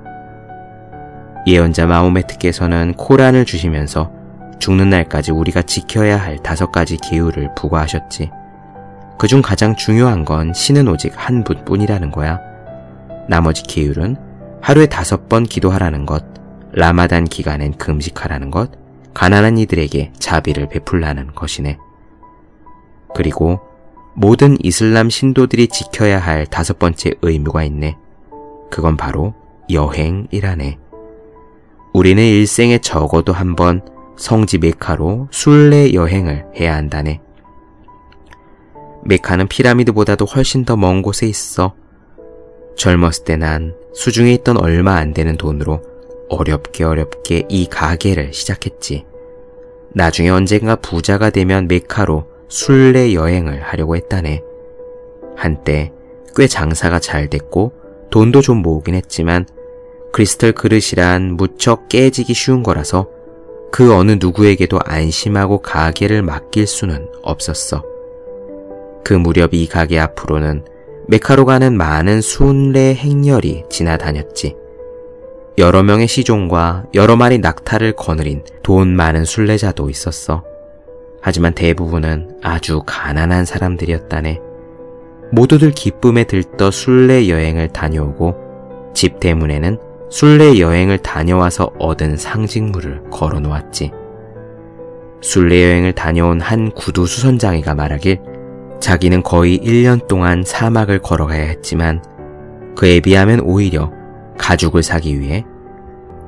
예언자 1.47 1.87
마호메트께서는 1.87 2.93
코란을 2.95 3.45
주시면서 3.45 4.11
죽는 4.63 4.91
날까지 4.91 5.33
우리가 5.33 5.61
지켜야 5.63 6.15
할 6.17 6.37
다섯 6.37 6.71
가지 6.71 6.95
기후를 6.95 7.49
부과하셨지. 7.53 8.31
그중 9.19 9.41
가장 9.41 9.75
중요한 9.75 10.23
건 10.23 10.53
신은 10.53 10.87
오직 10.87 11.11
한 11.17 11.43
분뿐이라는 11.43 12.11
거야. 12.11 12.39
나머지 13.27 13.61
기율은 13.63 14.15
하루에 14.61 14.85
다섯 14.85 15.27
번 15.27 15.43
기도하라는 15.43 16.05
것, 16.05 16.23
라마단 16.71 17.25
기간엔 17.25 17.73
금식하라는 17.73 18.51
것, 18.51 18.71
가난한 19.13 19.57
이들에게 19.57 20.13
자비를 20.17 20.69
베풀라는 20.69 21.35
것이네. 21.35 21.77
그리고 23.13 23.59
모든 24.13 24.55
이슬람 24.63 25.09
신도들이 25.09 25.67
지켜야 25.67 26.19
할 26.19 26.45
다섯 26.45 26.79
번째 26.79 27.11
의무가 27.21 27.65
있네. 27.65 27.97
그건 28.71 28.95
바로 28.95 29.33
여행이라네. 29.69 30.77
우리는 31.91 32.23
일생에 32.23 32.77
적어도 32.77 33.33
한 33.33 33.57
번 33.57 33.81
성지 34.17 34.57
메카로 34.57 35.27
순례 35.31 35.93
여행을 35.93 36.45
해야 36.59 36.75
한다네. 36.75 37.21
메카는 39.05 39.47
피라미드보다도 39.47 40.25
훨씬 40.25 40.65
더 40.65 40.75
먼 40.77 41.01
곳에 41.01 41.27
있어. 41.27 41.73
젊었을 42.77 43.25
때 43.25 43.37
난 43.37 43.75
수중에 43.93 44.31
있던 44.33 44.57
얼마 44.57 44.95
안 44.95 45.13
되는 45.13 45.35
돈으로 45.37 45.81
어렵게 46.29 46.83
어렵게 46.83 47.43
이 47.49 47.67
가게를 47.67 48.33
시작했지. 48.33 49.05
나중에 49.93 50.29
언젠가 50.29 50.75
부자가 50.75 51.29
되면 51.29 51.67
메카로 51.67 52.25
순례 52.47 53.13
여행을 53.13 53.61
하려고 53.61 53.95
했다네. 53.95 54.41
한때 55.35 55.91
꽤 56.35 56.47
장사가 56.47 56.99
잘 56.99 57.29
됐고 57.29 57.73
돈도 58.09 58.41
좀 58.41 58.57
모으긴 58.57 58.95
했지만 58.95 59.45
크리스털 60.13 60.51
그릇이란 60.53 61.33
무척 61.33 61.89
깨지기 61.89 62.33
쉬운 62.33 62.63
거라서 62.63 63.09
그 63.73 63.91
어느 63.95 64.17
누구에게도 64.19 64.77
안심하고 64.85 65.63
가게를 65.63 66.21
맡길 66.21 66.67
수는 66.67 67.09
없었어. 67.23 67.83
그 69.03 69.15
무렵 69.15 69.55
이 69.55 69.67
가게 69.67 69.99
앞으로는 69.99 70.63
메카로 71.07 71.45
가는 71.45 71.75
많은 71.75 72.21
순례 72.21 72.93
행렬이 72.93 73.63
지나다녔지. 73.71 74.55
여러 75.57 75.81
명의 75.81 76.07
시종과 76.07 76.85
여러 76.93 77.15
마리 77.15 77.39
낙타를 77.39 77.93
거느린 77.93 78.43
돈 78.61 78.95
많은 78.95 79.25
순례자도 79.25 79.89
있었어. 79.89 80.43
하지만 81.19 81.55
대부분은 81.55 82.41
아주 82.43 82.83
가난한 82.85 83.45
사람들이었다네. 83.45 84.39
모두들 85.31 85.71
기쁨에 85.71 86.25
들떠 86.25 86.69
순례 86.69 87.27
여행을 87.27 87.69
다녀오고 87.69 88.35
집 88.93 89.19
대문에는 89.19 89.92
순례 90.13 90.59
여행을 90.59 90.99
다녀와서 90.99 91.71
얻은 91.79 92.17
상징물을 92.17 93.09
걸어 93.09 93.39
놓았지. 93.39 93.91
순례 95.21 95.63
여행을 95.63 95.93
다녀온 95.93 96.39
한 96.39 96.69
구두 96.69 97.07
수선장이가 97.07 97.73
말하길 97.73 98.21
자기는 98.79 99.23
거의 99.23 99.57
1년 99.57 100.07
동안 100.07 100.43
사막을 100.45 100.99
걸어가야 100.99 101.41
했지만 101.45 102.03
그에 102.75 102.99
비하면 102.99 103.39
오히려 103.39 103.91
가죽을 104.37 104.83
사기 104.83 105.19
위해 105.19 105.45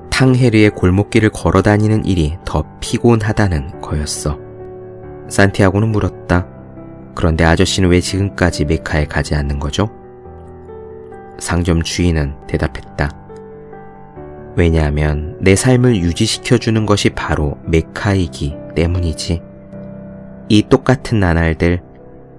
탕헤르의 0.09 0.71
골목길을 0.71 1.29
걸어 1.29 1.61
다니는 1.61 2.05
일이 2.05 2.39
더 2.43 2.63
피곤하다는 2.79 3.81
거였어. 3.81 4.39
산티아고는 5.29 5.89
물었다. 5.89 6.47
그런데 7.13 7.43
아저씨는 7.43 7.89
왜 7.89 8.01
지금까지 8.01 8.65
메카에 8.65 9.05
가지 9.05 9.35
않는 9.35 9.59
거죠? 9.59 9.91
상점 11.37 11.83
주인은 11.83 12.47
대답했다. 12.47 13.24
왜냐하면 14.55 15.37
내 15.41 15.55
삶을 15.55 15.97
유지시켜주는 15.97 16.85
것이 16.85 17.09
바로 17.09 17.57
메카이기 17.65 18.55
때문이지. 18.75 19.41
이 20.47 20.63
똑같은 20.69 21.19
나날들, 21.19 21.81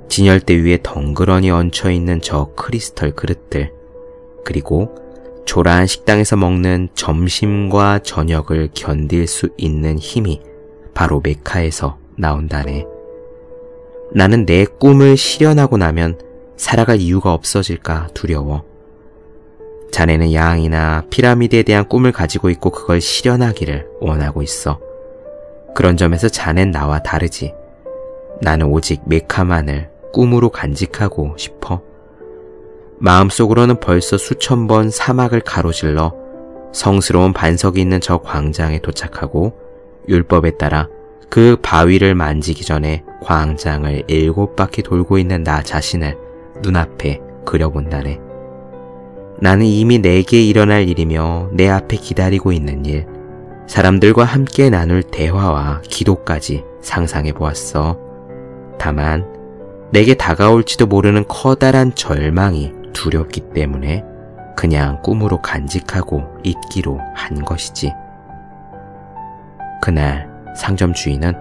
진열대 0.09 0.55
위에 0.55 0.79
덩그러니 0.83 1.51
얹혀있는 1.51 2.21
저 2.23 2.53
크리스털 2.57 3.13
그릇들, 3.13 3.73
그리고 4.45 4.95
초라한 5.45 5.87
식당에서 5.87 6.37
먹는 6.37 6.89
점심과 6.95 8.01
저녁을 8.01 8.71
견딜 8.75 9.27
수 9.27 9.49
있는 9.57 9.99
힘이 9.99 10.41
바로 10.95 11.21
메카에서 11.23 11.99
나온다네. 12.17 12.87
나는 14.13 14.47
내 14.47 14.65
꿈을 14.65 15.17
실현하고 15.17 15.77
나면 15.77 16.19
살아갈 16.57 17.01
이유가 17.01 17.33
없어질까 17.33 18.09
두려워. 18.15 18.65
자네는 19.91 20.33
양이나 20.33 21.05
피라미드에 21.11 21.63
대한 21.63 21.89
꿈을 21.89 22.13
가지고 22.13 22.51
있고 22.51 22.71
그걸 22.71 23.01
실현하기를 23.01 23.87
원하고 24.01 24.43
있어. 24.43 24.81
그런 25.75 25.97
점에서 25.97 26.29
자넨 26.29 26.71
나와 26.71 27.03
다르지. 27.03 27.55
나는 28.41 28.67
오직 28.67 29.03
메카만을 29.07 29.91
꿈으로 30.13 30.51
간직하고 30.51 31.37
싶어. 31.39 31.83
마음속으로는 32.99 33.81
벌써 33.81 34.17
수천 34.17 34.67
번 34.67 34.91
사막을 34.91 35.41
가로질러 35.41 36.15
성스러운 36.73 37.33
반석이 37.33 37.81
있는 37.81 38.01
저 38.01 38.19
광장에 38.19 38.81
도착하고 38.81 39.59
율법에 40.09 40.57
따라 40.59 40.89
그 41.29 41.57
바위를 41.61 42.15
만지기 42.15 42.65
전에 42.65 43.05
광장을 43.23 44.05
일곱 44.07 44.57
바퀴 44.57 44.83
돌고 44.83 45.19
있는 45.19 45.43
나 45.43 45.63
자신을 45.63 46.17
눈앞에 46.63 47.21
그려본다네. 47.45 48.26
나는 49.39 49.67
이미 49.67 49.99
내게 49.99 50.43
일어날 50.43 50.89
일이며 50.89 51.51
내 51.53 51.69
앞에 51.69 51.97
기다리고 51.97 52.53
있는 52.53 52.87
일, 52.87 53.07
사람들과 53.67 54.25
함께 54.25 54.71
나눌 54.71 55.03
대화와 55.03 55.83
기도까지 55.83 56.65
상상해 56.81 57.33
보았어. 57.33 57.99
다만, 58.79 59.27
내게 59.91 60.15
다가올지도 60.15 60.87
모르는 60.87 61.25
커다란 61.29 61.95
절망이 61.95 62.73
두렵기 62.93 63.41
때문에 63.53 64.05
그냥 64.57 65.03
꿈으로 65.03 65.43
간직하고 65.43 66.23
있기로 66.43 66.99
한 67.15 67.45
것이지. 67.45 67.93
그날 69.83 70.29
상점 70.57 70.95
주인은 70.95 71.35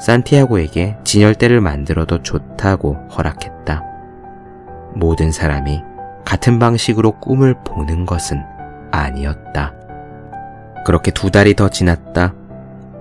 산티아고에게 0.00 0.98
진열대를 1.02 1.60
만들어도 1.60 2.22
좋다고 2.22 2.94
허락했다. 3.16 3.82
모든 4.94 5.32
사람이 5.32 5.82
같은 6.28 6.58
방식으로 6.58 7.12
꿈을 7.20 7.54
보는 7.64 8.04
것은 8.04 8.42
아니었다. 8.92 9.72
그렇게 10.84 11.10
두 11.10 11.30
달이 11.30 11.54
더 11.54 11.70
지났다. 11.70 12.34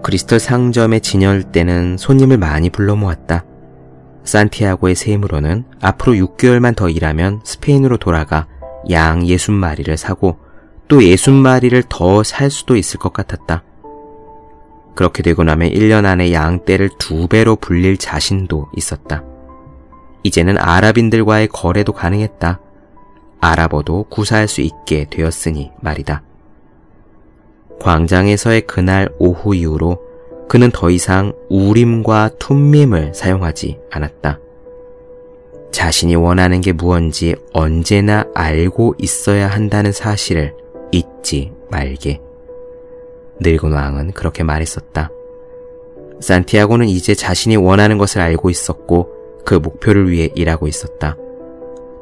크리스털 0.01 0.39
상점의 0.39 1.01
진열대는 1.01 1.97
손님을 1.97 2.37
많이 2.37 2.69
불러 2.69 2.95
모았다. 2.95 3.43
산티아고의 4.23 4.95
세무로는 4.95 5.65
앞으로 5.81 6.13
6개월만 6.13 6.77
더 6.77 6.87
일하면 6.87 7.41
스페인으로 7.43 7.97
돌아가 7.97 8.47
양 8.91 9.19
60마리를 9.19 9.97
사고 9.97 10.37
또 10.87 10.99
60마리를 10.99 11.83
더 11.89 12.23
살 12.23 12.49
수도 12.49 12.77
있을 12.77 12.97
것 12.97 13.11
같았다. 13.11 13.61
그렇게 14.95 15.21
되고 15.21 15.43
나면 15.43 15.71
1년 15.71 16.05
안에 16.05 16.31
양떼를 16.31 16.91
두 16.97 17.27
배로 17.27 17.57
불릴 17.57 17.97
자신도 17.97 18.69
있었다. 18.77 19.25
이제는 20.23 20.57
아랍인들과의 20.57 21.49
거래도 21.49 21.91
가능했다. 21.91 22.61
아랍어도 23.39 24.03
구사할 24.09 24.47
수 24.47 24.61
있게 24.61 25.05
되었으니 25.09 25.71
말이다. 25.81 26.23
광장에서의 27.79 28.61
그날 28.61 29.09
오후 29.19 29.55
이후로 29.55 30.01
그는 30.49 30.71
더 30.71 30.89
이상 30.89 31.33
우림과 31.49 32.31
툼밈을 32.39 33.13
사용하지 33.13 33.79
않았다. 33.91 34.39
자신이 35.71 36.15
원하는 36.15 36.61
게 36.61 36.71
무언지 36.71 37.35
언제나 37.53 38.25
알고 38.33 38.95
있어야 38.97 39.47
한다는 39.47 39.91
사실을 39.91 40.55
잊지 40.91 41.51
말게. 41.69 42.21
늙은 43.41 43.71
왕은 43.71 44.11
그렇게 44.13 44.43
말했었다. 44.43 45.11
산티아고는 46.19 46.87
이제 46.87 47.13
자신이 47.13 47.57
원하는 47.57 47.97
것을 47.97 48.21
알고 48.21 48.49
있었고 48.49 49.09
그 49.45 49.55
목표를 49.55 50.09
위해 50.09 50.29
일하고 50.33 50.67
있었다. 50.67 51.17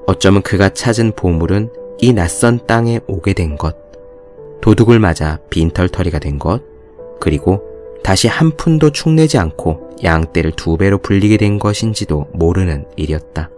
어쩌면 0.07 0.41
그가 0.41 0.69
찾은 0.69 1.13
보물은 1.15 1.69
이 1.99 2.13
낯선 2.13 2.59
땅에 2.67 2.99
오게 3.07 3.33
된 3.33 3.57
것, 3.57 3.75
도둑을 4.61 4.99
맞아 4.99 5.39
빈털터리가 5.49 6.19
된 6.19 6.39
것, 6.39 6.61
그리고 7.19 7.61
다시 8.03 8.27
한 8.27 8.51
푼도 8.51 8.91
축내지 8.91 9.37
않고 9.37 9.97
양떼를 10.03 10.51
두 10.51 10.77
배로 10.77 10.99
불리게 10.99 11.37
된 11.37 11.57
것인지도 11.57 12.27
모르는 12.33 12.85
일이었다. 12.95 13.49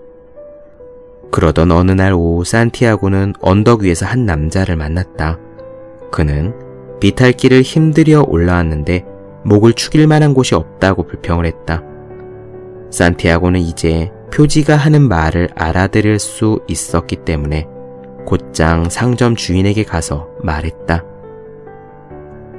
그러던 1.31 1.71
어느 1.71 1.91
날 1.91 2.13
오후 2.13 2.45
산티아고는 2.45 3.33
언덕 3.41 3.81
위에서 3.81 4.05
한 4.05 4.25
남자를 4.25 4.77
만났다. 4.77 5.39
그는 6.11 6.53
비탈길을 7.01 7.61
힘들여 7.61 8.25
올라왔는데 8.27 9.05
목을 9.43 9.73
축일 9.73 10.07
만한 10.07 10.33
곳이 10.33 10.55
없다고 10.55 11.03
불평을 11.03 11.45
했다. 11.45 11.83
산티아고는 12.89 13.59
이제 13.59 14.11
표지가 14.33 14.75
하는 14.75 15.07
말을 15.07 15.49
알아들을 15.55 16.19
수 16.19 16.61
있었기 16.67 17.17
때문에 17.17 17.67
곧장 18.25 18.89
상점 18.89 19.35
주인에게 19.35 19.83
가서 19.83 20.27
말했다. 20.43 21.03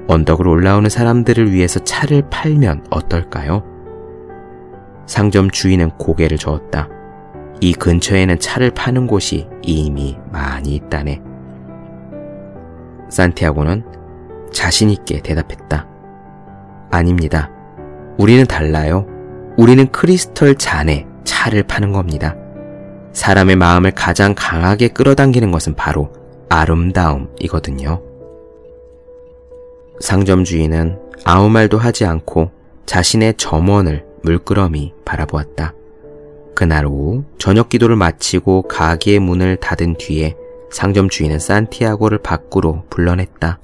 언덕을 0.09 0.49
올라오는 0.49 0.89
사람들을 0.89 1.53
위해서 1.53 1.81
차를 1.81 2.23
팔면 2.31 2.87
어떨까요? 2.91 3.63
상점 5.07 5.51
주인은 5.51 5.91
고개를 5.99 6.39
저었다. 6.39 6.89
이 7.61 7.75
근처에는 7.75 8.39
차를 8.39 8.71
파는 8.71 9.07
곳이 9.07 9.49
이미 9.63 10.17
많이 10.33 10.75
있다네. 10.77 11.21
산티아고는 13.11 13.85
자신있게 14.53 15.21
대답했다. 15.21 15.87
아닙니다. 16.91 17.51
우리는 18.17 18.47
달라요. 18.47 19.07
우리는 19.57 19.87
크리스털 19.89 20.55
잔에 20.55 21.07
차를 21.29 21.63
파는 21.63 21.93
겁니다. 21.93 22.35
사람의 23.13 23.57
마음을 23.57 23.91
가장 23.91 24.35
강하게 24.35 24.89
끌어당기는 24.89 25.51
것은 25.51 25.75
바로 25.75 26.11
아름다움이거든요. 26.49 28.03
상점 30.01 30.45
주인은 30.45 30.99
아무 31.25 31.51
말도 31.51 31.77
하지 31.77 32.07
않고 32.07 32.51
자신의 32.87 33.35
점원을 33.37 34.07
물끄러미 34.23 34.95
바라보았다. 35.05 35.75
그날 36.55 36.87
오후 36.87 37.25
저녁 37.39 37.69
기도를 37.69 37.97
마치고 37.97 38.63
가게의 38.63 39.19
문을 39.19 39.57
닫은 39.57 39.97
뒤에 39.99 40.35
상점 40.71 41.09
주인은 41.09 41.39
산티아고를 41.39 42.19
밖으로 42.19 42.85
불러냈다. 42.89 43.61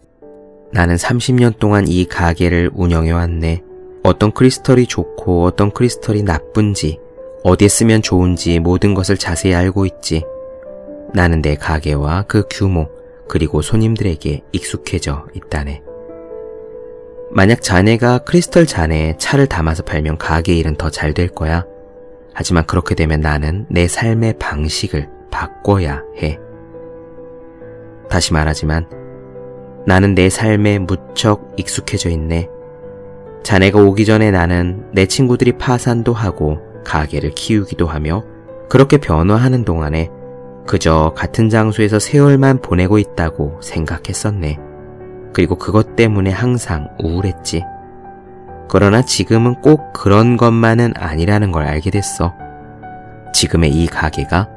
나는 0.72 0.96
30년 0.96 1.58
동안 1.58 1.86
이 1.88 2.04
가게를 2.04 2.70
운영해왔네. 2.74 3.62
어떤 4.02 4.32
크리스털이 4.32 4.86
좋고 4.86 5.44
어떤 5.44 5.70
크리스털이 5.70 6.22
나쁜지, 6.24 6.98
어디에 7.44 7.68
쓰면 7.68 8.00
좋은지 8.00 8.58
모든 8.58 8.94
것을 8.94 9.18
자세히 9.18 9.54
알고 9.54 9.84
있지. 9.84 10.24
나는 11.12 11.42
내 11.42 11.54
가게와 11.56 12.24
그 12.26 12.44
규모, 12.48 12.88
그리고 13.28 13.60
손님들에게 13.60 14.40
익숙해져 14.52 15.26
있다네. 15.34 15.82
만약 17.30 17.60
자네가 17.60 18.18
크리스털 18.20 18.64
잔에 18.64 19.16
차를 19.18 19.46
담아서 19.46 19.82
팔면 19.82 20.16
가게 20.16 20.54
일은 20.54 20.76
더 20.76 20.88
잘 20.88 21.12
될 21.12 21.28
거야. 21.28 21.66
하지만 22.32 22.64
그렇게 22.64 22.94
되면 22.94 23.20
나는 23.20 23.66
내 23.68 23.86
삶의 23.88 24.38
방식을 24.38 25.08
바꿔야 25.30 26.02
해. 26.22 26.38
다시 28.08 28.32
말하지만 28.32 28.88
나는 29.86 30.14
내 30.14 30.30
삶에 30.30 30.78
무척 30.78 31.52
익숙해져 31.58 32.08
있네. 32.08 32.48
자네가 33.42 33.80
오기 33.82 34.06
전에 34.06 34.30
나는 34.30 34.86
내 34.92 35.04
친구들이 35.04 35.58
파산도 35.58 36.14
하고 36.14 36.58
가게를 36.84 37.30
키우기도 37.30 37.86
하며 37.86 38.22
그렇게 38.68 38.98
변화하는 38.98 39.64
동안에 39.64 40.10
그저 40.66 41.12
같은 41.16 41.48
장소에서 41.48 41.98
세월만 41.98 42.62
보내고 42.62 42.98
있다고 42.98 43.60
생각했었네. 43.62 44.58
그리고 45.32 45.56
그것 45.56 45.96
때문에 45.96 46.30
항상 46.30 46.88
우울했지. 47.02 47.64
그러나 48.68 49.02
지금은 49.02 49.60
꼭 49.60 49.92
그런 49.92 50.36
것만은 50.36 50.94
아니라는 50.96 51.52
걸 51.52 51.64
알게 51.64 51.90
됐어. 51.90 52.34
지금의 53.32 53.70
이 53.70 53.86
가게가 53.86 54.48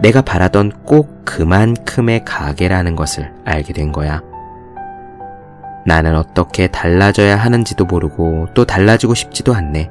내가 0.00 0.22
바라던 0.22 0.72
꼭 0.84 1.24
그만큼의 1.24 2.24
가게라는 2.24 2.96
것을 2.96 3.32
알게 3.44 3.72
된 3.72 3.92
거야. 3.92 4.20
나는 5.86 6.16
어떻게 6.16 6.66
달라져야 6.66 7.36
하는지도 7.36 7.84
모르고 7.84 8.48
또 8.54 8.64
달라지고 8.64 9.14
싶지도 9.14 9.54
않네. 9.54 9.90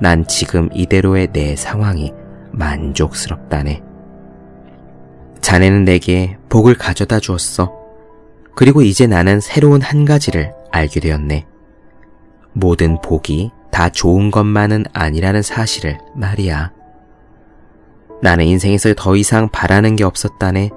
난 0.00 0.26
지금 0.26 0.68
이대로의 0.72 1.32
내 1.32 1.56
상황이 1.56 2.12
만족스럽다네. 2.52 3.82
자네는 5.40 5.84
내게 5.84 6.36
복을 6.48 6.74
가져다 6.74 7.20
주었어. 7.20 7.72
그리고 8.54 8.82
이제 8.82 9.06
나는 9.06 9.40
새로운 9.40 9.82
한 9.82 10.04
가지를 10.04 10.52
알게 10.70 11.00
되었네. 11.00 11.46
모든 12.52 13.00
복이 13.00 13.50
다 13.70 13.88
좋은 13.88 14.30
것만은 14.30 14.84
아니라는 14.92 15.42
사실을 15.42 15.98
말이야. 16.14 16.72
나는 18.22 18.46
인생에서 18.46 18.94
더 18.96 19.16
이상 19.16 19.48
바라는 19.48 19.96
게 19.96 20.04
없었다네. 20.04 20.70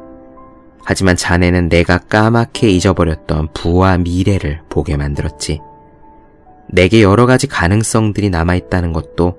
하지만 0.84 1.16
자네는 1.16 1.70
내가 1.70 1.98
까맣게 1.98 2.70
잊어버렸던 2.70 3.50
부와 3.54 3.98
미래를 4.00 4.62
보게 4.70 4.98
만들었지. 4.98 5.62
내게 6.70 7.02
여러 7.02 7.26
가지 7.26 7.48
가능성들이 7.48 8.30
남아있다는 8.30 8.94
것도, 8.94 9.38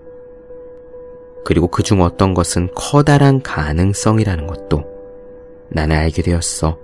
그리고 1.44 1.68
그 1.68 1.82
중 1.82 2.02
어떤 2.02 2.34
것은 2.34 2.68
커다란 2.74 3.42
가능성이라는 3.42 4.46
것도 4.46 4.84
나는 5.70 5.96
알게 5.96 6.22
되었어. 6.22 6.78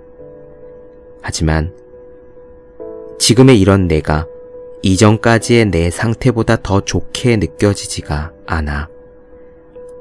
하지만 1.21 1.73
지금의 3.19 3.59
이런 3.59 3.87
내가 3.87 4.27
이전까지의 4.81 5.65
내 5.65 5.89
상태보다 5.89 6.57
더 6.61 6.81
좋게 6.81 7.37
느껴지지가 7.37 8.33
않아. 8.45 8.89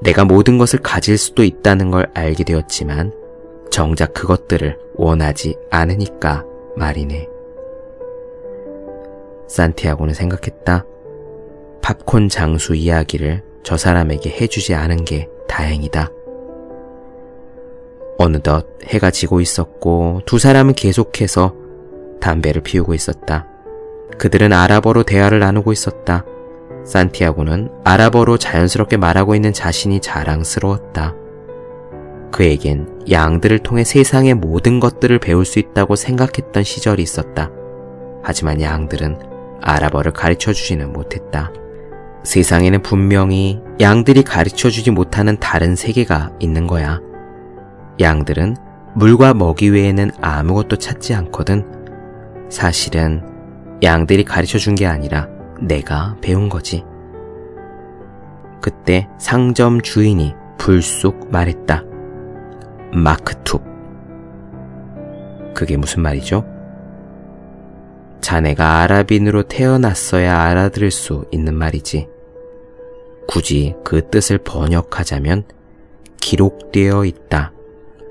내가 0.02 0.24
모든 0.24 0.58
것을 0.58 0.80
가질 0.80 1.16
수도 1.16 1.44
있다는 1.44 1.90
걸 1.90 2.10
알게 2.14 2.44
되었지만 2.44 3.12
정작 3.70 4.12
그것들을 4.12 4.78
원하지 4.94 5.56
않으니까 5.70 6.44
말이네. 6.76 7.33
산티아고는 9.48 10.14
생각했다. 10.14 10.84
팝콘 11.82 12.28
장수 12.28 12.74
이야기를 12.74 13.42
저 13.62 13.76
사람에게 13.76 14.30
해주지 14.30 14.74
않은 14.74 15.04
게 15.04 15.28
다행이다. 15.48 16.10
어느덧 18.18 18.66
해가 18.86 19.10
지고 19.10 19.40
있었고 19.40 20.22
두 20.24 20.38
사람은 20.38 20.74
계속해서 20.74 21.54
담배를 22.20 22.62
피우고 22.62 22.94
있었다. 22.94 23.46
그들은 24.18 24.52
아랍어로 24.52 25.02
대화를 25.02 25.40
나누고 25.40 25.72
있었다. 25.72 26.24
산티아고는 26.84 27.70
아랍어로 27.84 28.38
자연스럽게 28.38 28.96
말하고 28.96 29.34
있는 29.34 29.52
자신이 29.52 30.00
자랑스러웠다. 30.00 31.14
그에겐 32.30 32.88
양들을 33.10 33.60
통해 33.60 33.84
세상의 33.84 34.34
모든 34.34 34.80
것들을 34.80 35.18
배울 35.18 35.44
수 35.44 35.58
있다고 35.58 35.96
생각했던 35.96 36.62
시절이 36.62 37.02
있었다. 37.02 37.50
하지만 38.22 38.60
양들은 38.60 39.33
아랍어를 39.62 40.12
가르쳐 40.12 40.52
주지는 40.52 40.92
못했다. 40.92 41.52
세상에는 42.24 42.82
분명히 42.82 43.60
양들이 43.80 44.22
가르쳐 44.22 44.70
주지 44.70 44.90
못하는 44.90 45.36
다른 45.38 45.76
세계가 45.76 46.32
있는 46.40 46.66
거야. 46.66 47.00
양들은 48.00 48.56
물과 48.94 49.34
먹이 49.34 49.68
외에는 49.68 50.10
아무것도 50.20 50.76
찾지 50.76 51.14
않거든. 51.14 51.64
사실은 52.50 53.22
양들이 53.82 54.24
가르쳐 54.24 54.58
준 54.58 54.74
게 54.74 54.86
아니라 54.86 55.28
내가 55.60 56.16
배운 56.20 56.48
거지. 56.48 56.84
그때 58.60 59.08
상점 59.18 59.80
주인이 59.82 60.34
불쑥 60.58 61.28
말했다. 61.30 61.82
마크툭. 62.92 63.62
그게 65.54 65.76
무슨 65.76 66.02
말이죠? 66.02 66.44
자네가 68.24 68.80
아랍인으로 68.80 69.42
태어났어야 69.42 70.40
알아들을 70.40 70.90
수 70.90 71.26
있는 71.30 71.54
말이지. 71.54 72.08
굳이 73.28 73.74
그 73.84 74.08
뜻을 74.08 74.38
번역하자면 74.38 75.44
기록되어 76.22 77.04
있다. 77.04 77.52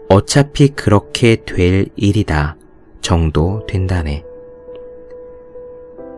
어차피 0.10 0.67
그렇게 0.67 1.38
될 1.43 1.88
일이다 1.95 2.58
정도 3.02 3.65
된다네. 3.65 4.23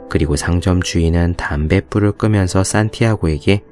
그리고 0.10 0.36
상점 0.36 0.81
주인은 0.81 1.36
담뱃불을 1.38 2.12
끄면서 2.13 2.65
산티아고에게 2.65 3.63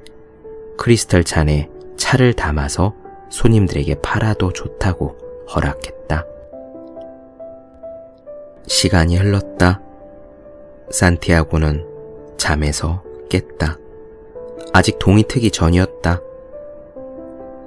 크리스털 0.78 1.22
잔에 1.22 1.68
차를 1.98 2.32
담아서 2.32 2.94
손님들에게 3.28 3.96
팔아도 4.00 4.54
좋다고 4.54 5.18
허락했다. 5.54 6.24
시간이 8.66 9.18
흘렀다. 9.18 9.83
산티아고는 10.90 11.84
잠에서 12.36 13.02
깼다. 13.28 13.78
아직 14.72 14.98
동이 14.98 15.24
트기 15.24 15.50
전이었다. 15.50 16.20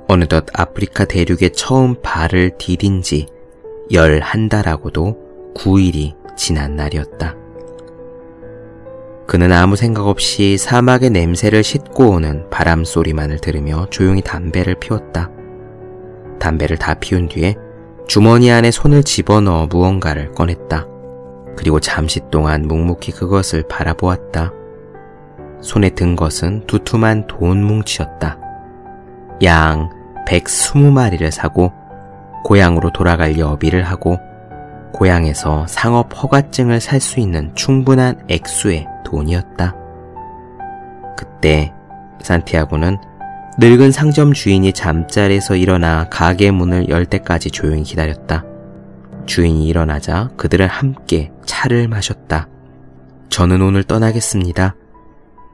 어느덧 0.08 0.46
아프리카 0.54 1.06
대륙에 1.06 1.50
처음 1.50 1.96
발을 2.02 2.58
디딘 2.58 3.02
지 3.02 3.28
11달하고도 3.92 5.54
9일이 5.56 6.16
지난 6.36 6.76
날이었다. 6.76 7.36
그는 9.26 9.52
아무 9.52 9.76
생각 9.76 10.08
없이 10.08 10.58
사막의 10.58 11.10
냄새를 11.10 11.62
싣고 11.62 12.12
오는 12.12 12.50
바람 12.50 12.86
소리만을 12.86 13.40
들으며 13.40 13.88
조용히 13.90 14.22
담배를 14.22 14.76
피웠다. 14.76 15.30
담배를 16.40 16.78
다 16.78 16.94
피운 16.94 17.28
뒤에 17.28 17.56
주머니 18.08 18.50
안에 18.52 18.72
손을 18.72 19.04
집어넣어 19.04 19.68
무언가를 19.68 20.32
꺼냈다. 20.32 20.88
그리고 21.58 21.80
잠시 21.80 22.22
동안 22.32 22.68
묵묵히 22.68 23.12
그것을 23.12 23.64
바라보았다. 23.68 24.54
손에 25.62 25.90
든 25.90 26.16
것은 26.16 26.66
두툼한 26.68 27.28
돈 27.28 27.64
뭉치였다. 27.64 28.38
양 29.44 29.90
120마리를 30.28 31.30
사고 31.32 31.72
고향으로 32.44 32.92
돌아갈 32.92 33.38
여비를 33.38 33.84
하고 33.84 34.20
고향에서 34.94 35.66
상업 35.68 36.12
허가증을 36.24 36.80
살 36.80 37.02
수 37.02 37.20
있는 37.20 37.54
충분한 37.56 38.26
액수의 38.30 38.88
돈이었다. 39.04 39.76
그때 41.18 41.74
산티아고는 42.22 42.98
늙은 43.60 43.92
상점 43.92 44.34
주인이 44.34 44.72
잠자리에서 44.74 45.56
일어나 45.56 46.08
가게 46.10 46.52
문을 46.52 46.90
열 46.90 47.06
때까지 47.06 47.50
조용히 47.52 47.84
기다렸다. 47.84 48.44
주인이 49.28 49.68
일어나자 49.68 50.30
그들은 50.38 50.68
함께 50.68 51.32
차를 51.46 51.88
마셨다. 51.88 52.50
저는 53.30 53.62
오늘 53.62 53.84
떠나겠습니다. 53.84 54.76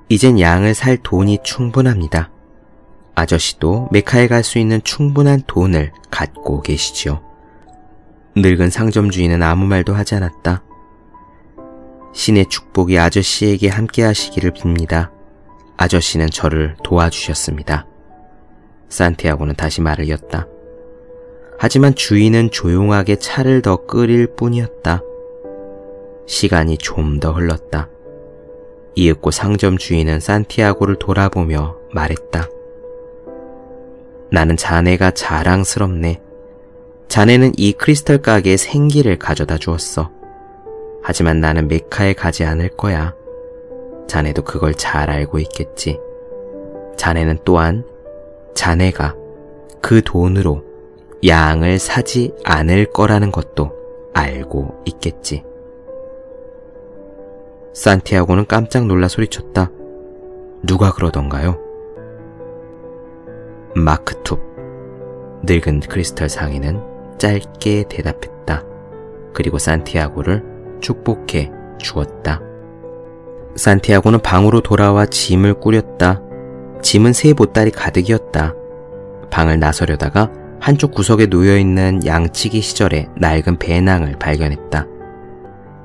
이젠 0.09 0.39
양을 0.39 0.73
살 0.73 0.97
돈이 0.97 1.39
충분합니다. 1.43 2.31
아저씨도 3.15 3.89
메카에 3.91 4.27
갈 4.27 4.43
수 4.43 4.59
있는 4.59 4.81
충분한 4.83 5.41
돈을 5.47 5.91
갖고 6.09 6.61
계시지요. 6.61 7.21
늙은 8.35 8.69
상점 8.69 9.09
주인은 9.09 9.43
아무 9.43 9.65
말도 9.65 9.93
하지 9.93 10.15
않았다. 10.15 10.63
신의 12.13 12.47
축복이 12.47 12.97
아저씨에게 12.97 13.69
함께 13.69 14.03
하시기를 14.03 14.51
빕니다. 14.51 15.11
아저씨는 15.77 16.29
저를 16.29 16.75
도와주셨습니다. 16.83 17.87
산티아고는 18.89 19.55
다시 19.55 19.81
말을 19.81 20.05
이었다. 20.05 20.47
하지만 21.57 21.95
주인은 21.95 22.51
조용하게 22.51 23.17
차를 23.17 23.61
더 23.61 23.85
끓일 23.85 24.27
뿐이었다. 24.27 25.01
시간이 26.25 26.77
좀 26.77 27.19
더 27.19 27.31
흘렀다. 27.31 27.89
이윽고 28.95 29.31
상점 29.31 29.77
주인은 29.77 30.19
산티아고를 30.19 30.97
돌아보며 30.97 31.77
말했다. 31.93 32.47
나는 34.31 34.57
자네가 34.57 35.11
자랑스럽네. 35.11 36.21
자네는 37.07 37.53
이 37.57 37.73
크리스털 37.73 38.19
가게에 38.21 38.57
생기를 38.57 39.17
가져다 39.19 39.57
주었어. 39.57 40.11
하지만 41.03 41.39
나는 41.39 41.67
메카에 41.67 42.13
가지 42.13 42.43
않을 42.43 42.69
거야. 42.69 43.13
자네도 44.07 44.43
그걸 44.43 44.73
잘 44.73 45.09
알고 45.09 45.39
있겠지. 45.39 45.99
자네는 46.97 47.39
또한 47.45 47.83
자네가 48.55 49.15
그 49.81 50.01
돈으로 50.03 50.63
양을 51.25 51.79
사지 51.79 52.33
않을 52.43 52.87
거라는 52.87 53.31
것도 53.31 53.71
알고 54.13 54.83
있겠지. 54.85 55.43
산티아고는 57.73 58.45
깜짝 58.47 58.85
놀라 58.85 59.07
소리쳤다. 59.07 59.71
누가 60.63 60.91
그러던가요? 60.91 61.57
마크툭. 63.75 64.41
늙은 65.43 65.81
크리스털 65.81 66.29
상인은 66.29 66.81
짧게 67.17 67.85
대답했다. 67.89 68.63
그리고 69.33 69.57
산티아고를 69.57 70.43
축복해 70.81 71.51
주었다. 71.79 72.41
산티아고는 73.55 74.19
방으로 74.19 74.61
돌아와 74.61 75.05
짐을 75.05 75.55
꾸렸다. 75.55 76.21
짐은 76.81 77.13
새 77.13 77.33
보따리 77.33 77.71
가득이었다. 77.71 78.55
방을 79.29 79.59
나서려다가 79.59 80.42
한쪽 80.63 80.93
구석에 80.93 81.25
놓여있는 81.25 82.05
양치기 82.05 82.61
시절의 82.61 83.09
낡은 83.17 83.57
배낭을 83.57 84.17
발견했다. 84.17 84.87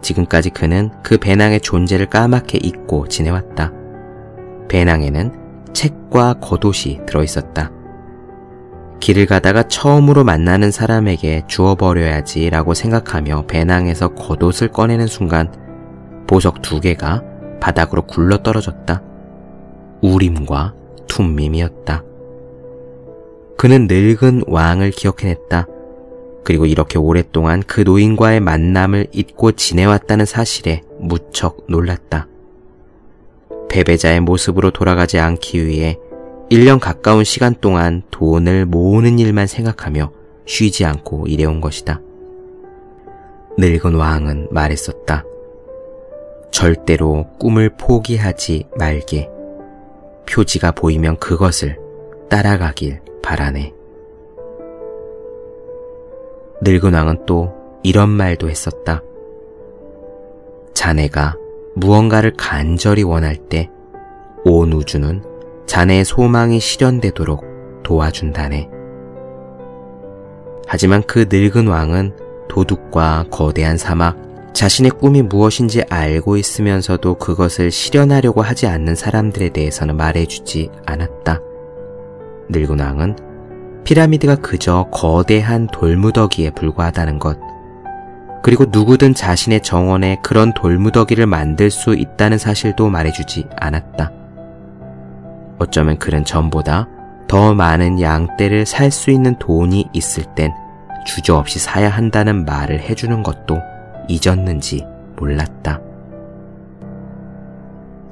지금까지 0.02 0.50
그는 0.50 0.92
그 1.02 1.18
배낭의 1.18 1.62
존재를 1.62 2.06
까맣게 2.06 2.60
잊고 2.62 3.08
지내왔다. 3.08 3.72
배낭에는 4.68 5.32
책과 5.72 6.34
겉옷이 6.34 7.06
들어있었다. 7.06 7.72
길을 9.00 9.26
가다가 9.26 9.64
처음으로 9.64 10.22
만나는 10.22 10.70
사람에게 10.70 11.42
주워버려야지 11.48 12.48
라고 12.48 12.72
생각하며 12.72 13.46
배낭에서 13.48 14.14
겉옷을 14.14 14.68
꺼내는 14.68 15.08
순간 15.08 15.52
보석 16.28 16.62
두 16.62 16.78
개가 16.78 17.24
바닥으로 17.58 18.02
굴러 18.02 18.44
떨어졌다. 18.44 19.02
우림과 20.02 20.74
툼밈이었다. 21.08 22.04
그는 23.58 23.88
늙은 23.88 24.44
왕을 24.46 24.92
기억해냈다. 24.92 25.66
그리고 26.44 26.64
이렇게 26.64 26.96
오랫동안 26.96 27.60
그 27.66 27.80
노인과의 27.80 28.38
만남을 28.38 29.08
잊고 29.12 29.50
지내왔다는 29.50 30.26
사실에 30.26 30.82
무척 31.00 31.66
놀랐다. 31.68 32.28
패배자의 33.68 34.20
모습으로 34.20 34.70
돌아가지 34.70 35.18
않기 35.18 35.66
위해 35.66 35.98
1년 36.52 36.78
가까운 36.78 37.24
시간 37.24 37.56
동안 37.60 38.02
돈을 38.12 38.64
모으는 38.64 39.18
일만 39.18 39.48
생각하며 39.48 40.12
쉬지 40.46 40.84
않고 40.84 41.26
일해온 41.26 41.60
것이다. 41.60 42.00
늙은 43.58 43.96
왕은 43.96 44.48
말했었다. 44.52 45.24
절대로 46.52 47.26
꿈을 47.40 47.70
포기하지 47.76 48.68
말게. 48.78 49.28
표지가 50.26 50.70
보이면 50.70 51.18
그것을 51.18 51.76
따라가길 52.30 53.00
바라네. 53.28 53.74
늙은 56.62 56.94
왕은 56.94 57.26
또 57.26 57.52
이런 57.82 58.08
말도 58.08 58.48
했었다. 58.48 59.02
자네가 60.72 61.36
무언가를 61.74 62.32
간절히 62.38 63.02
원할 63.02 63.36
때 63.36 63.68
온 64.46 64.72
우주는 64.72 65.22
자네의 65.66 66.06
소망이 66.06 66.58
실현되도록 66.58 67.44
도와준다네. 67.82 68.70
하지만 70.66 71.02
그 71.02 71.26
늙은 71.30 71.66
왕은 71.66 72.16
도둑과 72.48 73.26
거대한 73.30 73.76
사막, 73.76 74.16
자신의 74.54 74.92
꿈이 74.92 75.20
무엇인지 75.20 75.82
알고 75.90 76.38
있으면서도 76.38 77.16
그것을 77.16 77.70
실현하려고 77.70 78.40
하지 78.40 78.66
않는 78.66 78.94
사람들에 78.94 79.50
대해서는 79.50 79.98
말해주지 79.98 80.70
않았다. 80.86 81.42
늙은 82.50 82.80
왕은 82.80 83.16
피라미드가 83.84 84.37
그저 84.37 84.87
거대한 84.90 85.66
돌무더기에 85.68 86.50
불과하다는 86.50 87.18
것, 87.18 87.38
그리고 88.42 88.66
누구든 88.66 89.14
자신의 89.14 89.62
정원에 89.62 90.18
그런 90.22 90.52
돌무더기를 90.52 91.26
만들 91.26 91.70
수 91.70 91.94
있다는 91.94 92.38
사실도 92.38 92.88
말해주지 92.88 93.48
않았다. 93.56 94.12
어쩌면 95.58 95.98
그는 95.98 96.24
전보다 96.24 96.88
더 97.26 97.54
많은 97.54 98.00
양떼를 98.00 98.64
살 98.64 98.90
수 98.90 99.11
있는 99.11 99.37
돈이 99.38 99.88
있을 99.92 100.24
땐 100.34 100.52
주저없이 101.04 101.58
사야 101.58 101.88
한다는 101.88 102.44
말을 102.44 102.80
해주는 102.80 103.22
것도 103.22 103.61
잊었는지 104.08 104.87
몰랐다. 105.16 105.80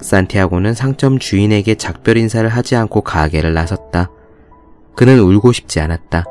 산티아고는 0.01 0.75
상점 0.75 1.19
주인에게 1.19 1.77
작별 1.77 2.17
인사를 2.17 2.49
하지 2.49 2.77
않고 2.77 3.01
가게를 3.03 3.55
나섰다. 3.55 4.11
그는 4.97 5.21
울고 5.21 5.53
싶지 5.53 5.79
않았다. 5.81 6.25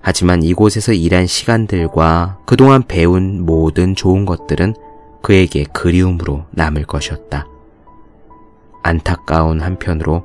하지만 0.00 0.42
이곳에서 0.42 0.92
일한 0.92 1.26
시간들과 1.26 2.38
그동안 2.46 2.82
배운 2.86 3.44
모든 3.44 3.94
좋은 3.94 4.24
것들은 4.24 4.74
그에게 5.22 5.64
그리움으로 5.72 6.44
남을 6.52 6.84
것이었다. 6.84 7.46
안타까운 8.82 9.60
한편으로 9.60 10.24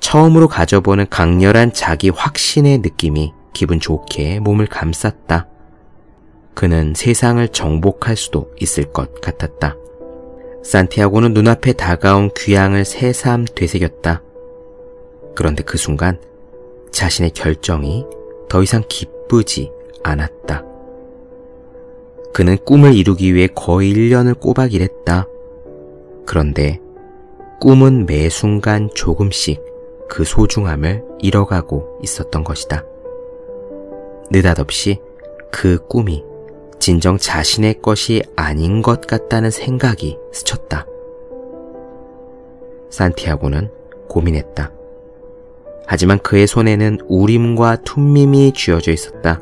처음으로 0.00 0.48
가져보는 0.48 1.06
강렬한 1.10 1.72
자기 1.72 2.08
확신의 2.08 2.78
느낌이 2.78 3.32
기분 3.52 3.78
좋게 3.78 4.40
몸을 4.40 4.66
감쌌다. 4.66 5.46
그는 6.54 6.94
세상을 6.96 7.46
정복할 7.48 8.16
수도 8.16 8.50
있을 8.60 8.92
것 8.92 9.20
같았다. 9.20 9.76
산티아고는 10.64 11.34
눈앞에 11.34 11.72
다가온 11.72 12.30
귀향을 12.36 12.84
새삼 12.84 13.46
되새겼다. 13.54 14.22
그런데 15.34 15.62
그 15.62 15.76
순간 15.76 16.18
자신의 16.92 17.32
결정이 17.32 18.06
더 18.48 18.62
이상 18.62 18.82
기쁘지 18.88 19.72
않았다. 20.02 20.64
그는 22.32 22.56
꿈을 22.64 22.94
이루기 22.94 23.34
위해 23.34 23.48
거의 23.54 23.92
1년을 23.92 24.38
꼬박 24.38 24.72
일했다. 24.72 25.26
그런데 26.24 26.80
꿈은 27.60 28.06
매 28.06 28.28
순간 28.28 28.88
조금씩 28.94 29.62
그 30.08 30.24
소중함을 30.24 31.04
잃어가고 31.20 32.00
있었던 32.02 32.44
것이다. 32.44 32.84
느닷없이 34.30 35.00
그 35.50 35.78
꿈이 35.86 36.24
진정 36.78 37.18
자신의 37.18 37.80
것이 37.80 38.22
아닌 38.34 38.82
것 38.82 39.02
같다는 39.06 39.50
생각이 39.50 40.18
스쳤다. 40.32 40.86
산티아고는 42.90 43.70
고민했다. 44.08 44.72
하지만 45.86 46.18
그의 46.20 46.46
손에는 46.46 46.98
우림과 47.08 47.76
툰밈이 47.84 48.52
쥐어져 48.52 48.92
있었다. 48.92 49.40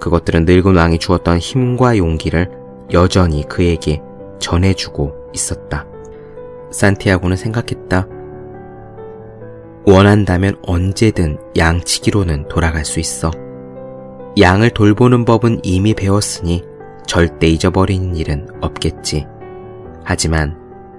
그것들은 0.00 0.44
늙은 0.44 0.76
왕이 0.76 0.98
주었던 0.98 1.38
힘과 1.38 1.96
용기를 1.96 2.50
여전히 2.92 3.46
그에게 3.48 4.00
전해주고 4.38 5.30
있었다. 5.34 5.86
산티아고는 6.70 7.36
생각했다. 7.36 8.06
원한다면 9.86 10.56
언제든 10.62 11.38
양치기로는 11.56 12.48
돌아갈 12.48 12.84
수 12.84 13.00
있어. 13.00 13.30
양을 14.38 14.70
돌보는 14.70 15.24
법은 15.24 15.60
이미 15.62 15.94
배웠으니 15.94 16.62
절대 17.06 17.46
잊어버리는 17.46 18.16
일은 18.16 18.48
없겠지. 18.60 19.26
하지만 20.04 20.56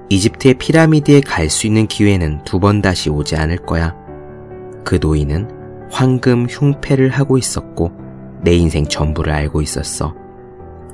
이집트의 0.10 0.54
피라미드에 0.56 1.22
갈 1.22 1.50
수 1.50 1.68
있는 1.68 1.86
기회는 1.88 2.44
두 2.46 2.60
번 2.60 2.82
다시 2.82 3.10
오지 3.10 3.36
않을 3.36 3.58
거야. 3.58 3.96
그 4.88 5.00
노인은 5.02 5.90
황금 5.92 6.46
흉패를 6.50 7.10
하고 7.10 7.38
있었고 7.38 7.92
내 8.42 8.54
인생 8.54 8.86
전부를 8.86 9.34
알고 9.34 9.62
있었어. 9.62 10.16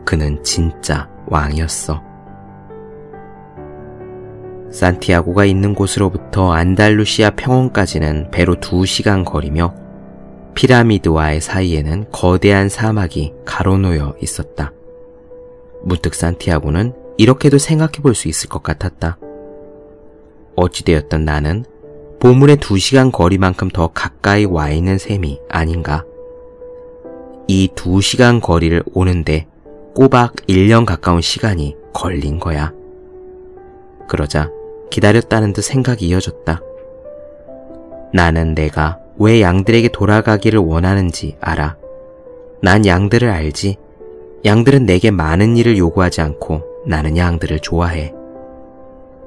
그는 0.04 0.44
진짜 0.44 1.08
왕이었어. 1.28 2.02
산티아고가 4.72 5.46
있는 5.46 5.76
곳으로부터 5.76 6.54
안달루시아 6.54 7.36
평원까지는 7.36 8.32
배로 8.32 8.60
두 8.60 8.88
시간 8.88 9.24
거리며 9.24 9.76
피라미드와의 10.56 11.40
사이에는 11.40 12.06
거대한 12.12 12.70
사막이 12.70 13.34
가로놓여 13.46 14.16
있었다. 14.24 14.72
문득 15.84 16.16
산티아고는 16.16 16.94
이렇게도 17.20 17.60
생각해 17.60 18.02
볼 18.02 18.16
수 18.16 18.28
있을 18.28 18.50
것 18.50 18.64
같았다. 18.64 19.20
어찌되었던 20.56 21.26
나는 21.26 21.66
보물의 22.24 22.56
두 22.56 22.78
시간 22.78 23.12
거리만큼 23.12 23.68
더 23.68 23.88
가까이 23.90 24.46
와 24.46 24.70
있는 24.70 24.98
셈이 24.98 25.42
아닌가. 25.50 26.06
이 27.50 27.68
두 27.76 28.00
시간 28.00 28.40
거리를 28.40 28.82
오는데 28.94 29.46
꼬박 29.94 30.34
1년 30.48 30.86
가까운 30.86 31.20
시간이 31.20 31.76
걸린 31.92 32.40
거야. 32.40 32.72
그러자 34.08 34.50
기다렸다는 34.90 35.52
듯 35.52 35.64
생각이 35.64 36.08
이어졌다. 36.08 36.62
나는 38.14 38.56
내가 38.56 39.00
왜 39.18 39.42
양들에게 39.42 39.90
돌아가기를 39.90 40.60
원하는지 40.60 41.36
알아. 41.42 41.76
난 42.62 42.86
양들을 42.86 43.30
알지. 43.30 43.76
양들은 44.46 44.86
내게 44.86 45.12
많은 45.12 45.58
일을 45.58 45.78
요구하지 45.78 46.22
않고 46.22 46.64
나는 46.88 47.18
양들을 47.18 47.60
좋아해. 47.60 48.14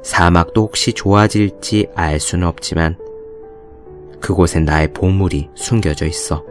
사막도 0.06 0.62
혹시 0.62 0.92
좋아질지 0.92 1.88
알 1.96 2.20
수는 2.20 2.46
없지만 2.46 2.96
그곳엔 4.20 4.64
나의 4.64 4.92
보물이 4.92 5.50
숨겨져 5.56 6.06
있어. 6.06 6.44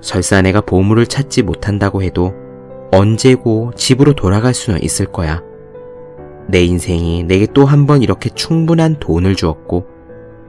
설사 0.00 0.42
내가 0.42 0.60
보물을 0.60 1.06
찾지 1.06 1.42
못한다고 1.42 2.02
해도 2.02 2.34
언제고 2.90 3.70
집으로 3.76 4.14
돌아갈 4.14 4.54
수는 4.54 4.82
있을 4.82 5.06
거야. 5.06 5.40
내 6.48 6.64
인생이 6.64 7.22
내게 7.22 7.46
또 7.46 7.64
한 7.64 7.86
번 7.86 8.02
이렇게 8.02 8.28
충분한 8.28 8.98
돈을 8.98 9.36
주었고 9.36 9.86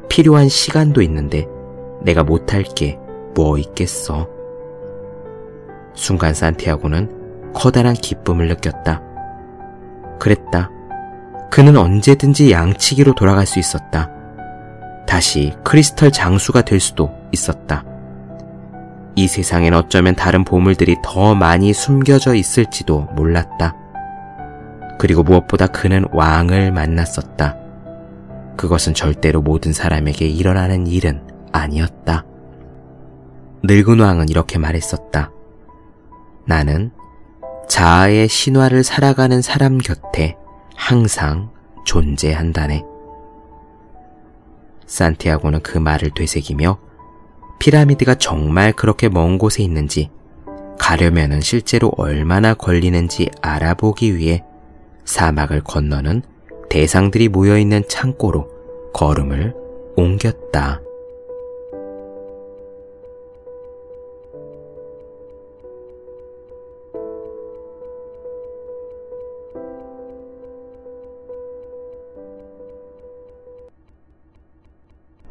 필요한 0.10 0.49
시간도 0.49 1.03
있는데 1.03 1.47
내가 2.01 2.23
못할 2.23 2.63
게 2.63 2.99
뭐 3.36 3.58
있겠어. 3.58 4.29
순간 5.93 6.34
산티아고는 6.34 7.51
커다란 7.53 7.93
기쁨을 7.93 8.47
느꼈다. 8.47 9.03
그랬다. 10.19 10.71
그는 11.55 11.77
언제든지 11.77 12.51
양치기로 12.51 13.15
돌아갈 13.15 13.45
수 13.45 13.59
있었다. 13.59 14.09
다시 15.07 15.53
크리스털 15.63 16.11
장수가 16.11 16.63
될 16.63 16.81
수도 16.81 17.15
있었다. 17.31 17.85
이 19.15 19.25
세상엔 19.25 19.73
어쩌면 19.73 20.17
다른 20.17 20.43
보물들이 20.43 20.97
더 21.01 21.33
많이 21.33 21.71
숨겨져 21.71 22.35
있을지도 22.35 23.07
몰랐다. 23.15 23.73
그리고 24.99 25.23
무엇보다 25.23 25.67
그는 25.67 26.03
왕을 26.11 26.73
만났었다. 26.73 27.55
그것은 28.57 28.93
절대로 28.93 29.41
모든 29.41 29.71
사람에게 29.71 30.27
일어나는 30.27 30.87
일은 30.87 31.25
아니었다. 31.53 32.25
늙은 33.63 34.01
왕은 34.01 34.27
이렇게 34.27 34.59
말했었다. 34.59 35.31
나는 36.45 36.91
자아의 37.69 38.27
신화를 38.27 38.83
살아가는 38.83 39.41
사람 39.41 39.77
곁에 39.77 40.35
항상 40.75 41.49
존재한다네. 41.85 42.83
산티아고는 44.85 45.61
그 45.61 45.77
말을 45.77 46.11
되새기며 46.15 46.77
피라미드가 47.59 48.15
정말 48.15 48.73
그렇게 48.73 49.09
먼 49.09 49.38
곳에 49.38 49.63
있는지 49.63 50.09
가려면은 50.77 51.41
실제로 51.41 51.91
얼마나 51.97 52.53
걸리는지 52.53 53.29
알아보기 53.41 54.15
위해 54.17 54.43
사막을 55.05 55.63
건너는 55.63 56.21
대상들이 56.69 57.29
모여있는 57.29 57.88
창고로 57.88 58.47
걸음을 58.93 59.55
옮겼다. 59.95 60.81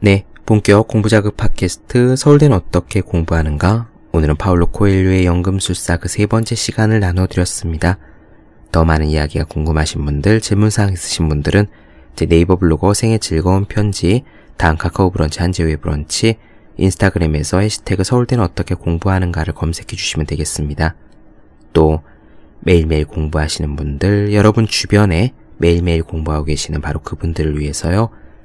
네, 0.04 0.26
본격 0.44 0.86
공부자극 0.86 1.34
팟캐스트 1.38 2.16
서울대는 2.16 2.54
어떻게 2.54 3.00
공부하는가? 3.00 3.88
오늘은 4.12 4.36
파울로 4.36 4.66
코엘료의 4.66 5.24
연금술사 5.24 5.96
그 5.96 6.08
세 6.08 6.26
번째 6.26 6.54
시간을 6.54 7.00
나눠드렸습니다. 7.00 7.96
더 8.70 8.84
많은 8.84 9.06
이야기가 9.06 9.44
궁금하신 9.44 10.04
분들, 10.04 10.42
질문사항 10.42 10.92
있으신 10.92 11.30
분들은 11.30 11.68
제 12.16 12.26
네이버 12.26 12.56
블로그 12.56 12.92
생애 12.92 13.16
즐거운 13.16 13.64
편지, 13.64 14.24
다음 14.58 14.76
카카오 14.76 15.10
브런치 15.10 15.40
한지우의 15.40 15.78
브런치, 15.78 16.36
인스타그램에서 16.76 17.60
해시태그 17.60 18.04
서울대는 18.04 18.44
어떻게 18.44 18.74
공부하는가를 18.74 19.54
검색해 19.54 19.86
주시면 19.86 20.26
되겠습니다. 20.26 20.96
또 21.72 22.02
매일매일 22.60 23.06
공부하시는 23.06 23.74
분들, 23.74 24.34
여러분 24.34 24.66
주변에 24.66 25.32
매일매일 25.56 26.02
공부하고 26.02 26.44
계시는 26.44 26.82
바로 26.82 27.00
그분들을 27.00 27.58
위해서요. 27.58 28.10